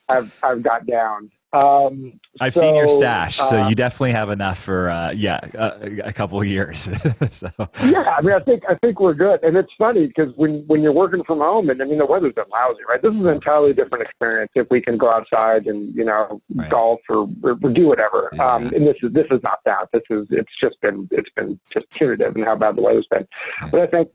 I've 0.09 0.31
I've 0.43 0.63
got 0.63 0.85
down. 0.85 1.31
Um, 1.53 2.19
I've 2.41 2.55
so, 2.55 2.61
seen 2.61 2.75
your 2.75 2.89
stash, 2.89 3.37
so 3.37 3.61
uh, 3.61 3.69
you 3.69 3.75
definitely 3.75 4.11
have 4.13 4.31
enough 4.31 4.57
for 4.57 4.89
uh, 4.89 5.11
yeah 5.11 5.39
a, 5.53 6.07
a 6.07 6.13
couple 6.13 6.41
of 6.41 6.47
years. 6.47 6.89
so. 7.31 7.51
Yeah, 7.83 8.15
I 8.17 8.21
mean, 8.21 8.33
I 8.33 8.39
think 8.39 8.63
I 8.67 8.73
think 8.81 8.99
we're 8.99 9.13
good, 9.13 9.43
and 9.43 9.55
it's 9.55 9.71
funny 9.77 10.07
because 10.07 10.33
when 10.35 10.63
when 10.65 10.81
you're 10.81 10.93
working 10.93 11.23
from 11.25 11.39
home, 11.39 11.69
and 11.69 11.79
I 11.79 11.85
mean 11.85 11.99
the 11.99 12.07
weather's 12.07 12.33
been 12.33 12.45
lousy, 12.51 12.79
right? 12.89 12.99
This 12.99 13.13
is 13.13 13.19
an 13.19 13.27
entirely 13.27 13.71
different 13.71 14.03
experience 14.03 14.51
if 14.55 14.65
we 14.71 14.81
can 14.81 14.97
go 14.97 15.11
outside 15.11 15.67
and 15.67 15.93
you 15.93 16.03
know 16.03 16.41
right. 16.55 16.71
golf 16.71 17.01
or, 17.07 17.27
or, 17.43 17.55
or, 17.61 17.69
do 17.69 17.85
whatever. 17.85 18.31
Yeah. 18.33 18.55
Um, 18.55 18.71
and 18.73 18.87
this 18.87 18.97
is 19.03 19.13
this 19.13 19.27
is 19.29 19.39
not 19.43 19.59
that. 19.65 19.89
This 19.93 20.03
is 20.09 20.25
it's 20.31 20.51
just 20.59 20.81
been 20.81 21.07
it's 21.11 21.29
been 21.35 21.59
just 21.71 21.85
punitive 21.91 22.35
and 22.35 22.45
how 22.45 22.55
bad 22.55 22.77
the 22.77 22.81
weather's 22.81 23.07
been. 23.11 23.27
Yeah. 23.61 23.69
But 23.71 23.81
I 23.81 23.87
think 23.87 24.09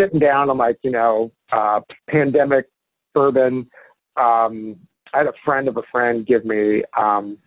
sitting 0.00 0.18
down, 0.18 0.48
I'm 0.48 0.56
like 0.56 0.78
you 0.82 0.92
know 0.92 1.30
uh, 1.52 1.80
pandemic 2.08 2.70
bourbon. 3.12 3.68
Um, 4.16 4.76
I 5.14 5.18
had 5.18 5.26
a 5.26 5.32
friend 5.44 5.68
of 5.68 5.76
a 5.76 5.82
friend 5.90 6.26
give 6.26 6.44
me 6.44 6.82
um, 6.98 7.38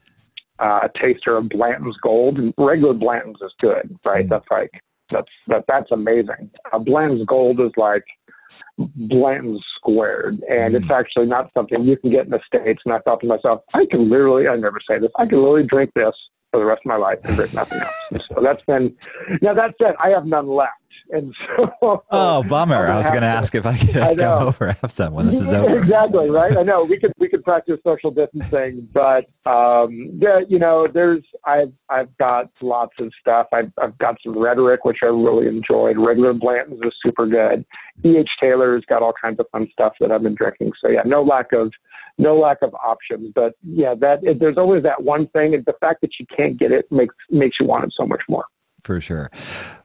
uh, 0.59 0.81
a 0.83 0.89
taster 0.99 1.37
of 1.37 1.49
Blanton's 1.49 1.97
Gold. 1.97 2.39
Regular 2.57 2.93
Blanton's 2.93 3.37
is 3.41 3.53
good, 3.59 3.97
right? 4.05 4.25
Mm. 4.25 4.29
That's 4.29 4.45
like 4.51 4.71
that's 5.11 5.31
that 5.47 5.65
that's 5.67 5.91
amazing. 5.91 6.51
Uh, 6.71 6.79
Blanton's 6.79 7.25
Gold 7.25 7.59
is 7.59 7.71
like 7.77 8.03
Blanton's 8.77 9.63
squared, 9.75 10.41
and 10.49 10.73
mm. 10.73 10.81
it's 10.81 10.91
actually 10.91 11.25
not 11.25 11.49
something 11.53 11.83
you 11.83 11.97
can 11.97 12.11
get 12.11 12.25
in 12.25 12.31
the 12.31 12.39
states. 12.45 12.81
And 12.85 12.93
I 12.93 12.99
thought 12.99 13.21
to 13.21 13.27
myself, 13.27 13.61
I 13.73 13.85
can 13.89 14.09
literally, 14.09 14.47
I 14.47 14.55
never 14.55 14.79
say 14.87 14.99
this, 14.99 15.11
I 15.17 15.25
can 15.25 15.39
literally 15.39 15.67
drink 15.67 15.91
this 15.95 16.13
for 16.51 16.59
the 16.59 16.65
rest 16.65 16.81
of 16.85 16.89
my 16.89 16.97
life 16.97 17.19
and 17.23 17.35
drink 17.35 17.53
nothing 17.53 17.79
else. 17.79 18.25
so 18.33 18.41
that's 18.41 18.61
been. 18.63 18.95
Now 19.41 19.53
that 19.53 19.75
said, 19.81 19.95
I 20.03 20.09
have 20.09 20.25
none 20.25 20.47
left. 20.47 20.73
And 21.11 21.35
so, 21.57 22.03
oh, 22.11 22.43
bummer! 22.43 22.87
I 22.87 22.97
was 22.97 23.09
going 23.09 23.21
to 23.21 23.27
ask 23.27 23.53
if 23.53 23.65
I 23.65 23.77
could 23.77 23.97
I 23.97 24.15
come 24.15 24.47
over 24.47 24.71
have 24.81 24.91
some 24.91 25.13
when 25.13 25.27
this 25.27 25.39
is 25.39 25.51
over. 25.51 25.79
exactly 25.83 26.29
right. 26.29 26.57
I 26.57 26.63
know 26.63 26.83
we 26.83 26.99
could 26.99 27.11
we 27.17 27.27
could 27.27 27.43
practice 27.43 27.79
social 27.83 28.11
distancing, 28.11 28.87
but 28.93 29.25
um, 29.49 30.19
yeah, 30.21 30.39
you 30.47 30.59
know, 30.59 30.87
there's 30.91 31.23
I've 31.45 31.73
I've 31.89 32.15
got 32.17 32.49
lots 32.61 32.93
of 32.99 33.11
stuff. 33.19 33.47
I've 33.51 33.71
I've 33.81 33.97
got 33.97 34.17
some 34.23 34.37
rhetoric 34.37 34.85
which 34.85 34.99
I 35.03 35.07
really 35.07 35.47
enjoyed. 35.47 35.97
Regular 35.97 36.33
Blanton's 36.33 36.79
is 36.83 36.93
super 37.05 37.27
good. 37.27 37.65
E. 38.03 38.17
H. 38.17 38.29
Taylor's 38.39 38.83
got 38.87 39.03
all 39.03 39.13
kinds 39.21 39.39
of 39.39 39.45
fun 39.51 39.67
stuff 39.71 39.93
that 39.99 40.11
I've 40.11 40.23
been 40.23 40.35
drinking. 40.35 40.71
So 40.83 40.89
yeah, 40.89 41.01
no 41.05 41.21
lack 41.21 41.51
of 41.53 41.71
no 42.17 42.37
lack 42.37 42.57
of 42.61 42.73
options. 42.75 43.31
But 43.35 43.53
yeah, 43.63 43.95
that 43.99 44.19
there's 44.39 44.57
always 44.57 44.83
that 44.83 45.03
one 45.03 45.27
thing, 45.29 45.53
and 45.53 45.65
the 45.65 45.73
fact 45.81 46.01
that 46.01 46.11
you 46.19 46.25
can't 46.35 46.57
get 46.57 46.71
it 46.71 46.89
makes 46.91 47.15
makes 47.29 47.57
you 47.59 47.65
want 47.65 47.83
it 47.83 47.93
so 47.97 48.05
much 48.05 48.21
more. 48.29 48.45
For 48.83 48.99
sure. 48.99 49.29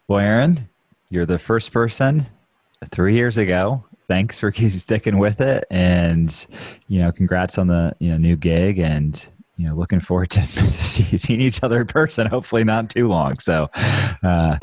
Well, 0.08 0.20
Aaron, 0.20 0.68
you're 1.10 1.26
the 1.26 1.38
first 1.38 1.72
person 1.72 2.26
three 2.90 3.14
years 3.14 3.38
ago. 3.38 3.84
Thanks 4.08 4.38
for 4.38 4.52
sticking 4.68 5.18
with 5.18 5.40
it, 5.40 5.64
and 5.70 6.46
you 6.88 7.00
know, 7.00 7.10
congrats 7.10 7.58
on 7.58 7.66
the 7.68 7.94
you 7.98 8.10
know 8.10 8.18
new 8.18 8.36
gig, 8.36 8.78
and 8.78 9.26
you 9.56 9.68
know, 9.68 9.74
looking 9.74 10.00
forward 10.00 10.30
to 10.30 10.46
seeing 10.74 11.40
each 11.40 11.62
other 11.62 11.80
in 11.80 11.86
person. 11.86 12.26
Hopefully, 12.26 12.64
not 12.64 12.90
too 12.90 13.08
long. 13.08 13.38
So, 13.38 13.68
uh, 14.22 14.58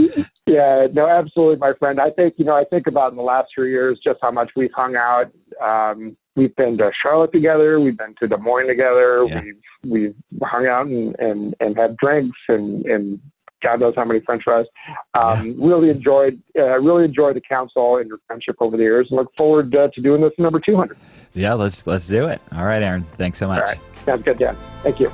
yeah, 0.45 0.88
no, 0.93 1.08
absolutely, 1.08 1.58
my 1.58 1.73
friend. 1.79 1.99
I 1.99 2.12
think 2.12 2.36
you 2.38 2.45
know, 2.45 2.56
I 2.56 2.63
think 2.65 2.88
about 2.88 3.12
in 3.12 3.17
the 3.17 3.23
last 3.23 3.49
three 3.53 3.71
years 3.71 3.99
just 4.03 4.19
how 4.21 4.32
much 4.32 4.51
we've 4.56 4.73
hung 4.75 4.95
out. 4.95 5.32
Um, 5.62 6.15
we've 6.36 6.56
been 6.56 6.77
to 6.77 6.91
Charlotte 7.01 7.32
together. 7.32 7.79
We've 7.79 7.97
been 7.97 8.15
to 8.19 8.27
Des 8.27 8.38
Moines 8.38 8.67
together. 8.67 9.25
Yeah. 9.27 9.41
We've 9.41 9.91
we've 9.91 10.15
hung 10.43 10.67
out 10.67 10.86
and 10.88 11.15
and 11.19 11.56
and 11.60 11.75
had 11.75 11.97
drinks 11.97 12.38
and 12.47 12.86
and 12.86 13.19
God 13.63 13.80
knows 13.80 13.93
how 13.95 14.06
many 14.06 14.19
French 14.19 14.43
fries. 14.43 14.65
Um, 15.13 15.60
really 15.60 15.89
enjoyed, 15.89 16.41
uh, 16.58 16.80
really 16.80 17.06
enjoyed 17.06 17.36
the 17.36 17.41
counsel 17.41 17.97
and 17.97 18.08
your 18.08 18.19
friendship 18.28 18.58
over 18.60 18.78
the 18.78 18.84
years, 18.84 19.08
and 19.10 19.17
look 19.17 19.34
forward 19.36 19.73
uh, 19.76 19.88
to 19.93 20.02
doing 20.02 20.21
this 20.21 20.34
number 20.38 20.60
two 20.60 20.76
hundred. 20.76 20.97
Yeah, 21.34 21.54
let's 21.54 21.88
let's 21.88 22.08
do 22.08 22.28
it. 22.28 22.41
All 22.52 22.65
right, 22.65 22.84
Aaron. 22.84 23.06
Thanks 23.17 23.39
so 23.39 23.47
much. 23.47 23.62
All 23.62 23.67
right, 23.67 23.80
sounds 24.06 24.21
good, 24.21 24.38
Dan. 24.38 24.56
Thank 24.82 24.99
you. 24.99 25.12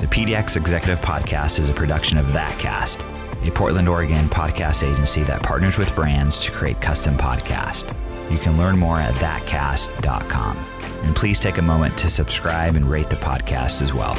The 0.00 0.06
PDX 0.06 0.56
Executive 0.56 1.00
Podcast 1.00 1.58
is 1.58 1.70
a 1.70 1.74
production 1.74 2.18
of 2.18 2.26
ThatCast, 2.26 3.48
a 3.48 3.50
Portland, 3.50 3.88
Oregon 3.88 4.28
podcast 4.28 4.86
agency 4.88 5.22
that 5.22 5.42
partners 5.42 5.78
with 5.78 5.94
brands 5.94 6.42
to 6.42 6.52
create 6.52 6.80
custom 6.82 7.16
podcasts. 7.16 7.90
You 8.30 8.38
can 8.38 8.58
learn 8.58 8.78
more 8.78 9.00
at 9.00 9.14
thatcast.com. 9.14 10.56
And 11.02 11.14
please 11.16 11.40
take 11.40 11.58
a 11.58 11.62
moment 11.62 11.96
to 11.98 12.10
subscribe 12.10 12.74
and 12.74 12.90
rate 12.90 13.08
the 13.08 13.16
podcast 13.16 13.80
as 13.80 13.94
well. 13.94 14.14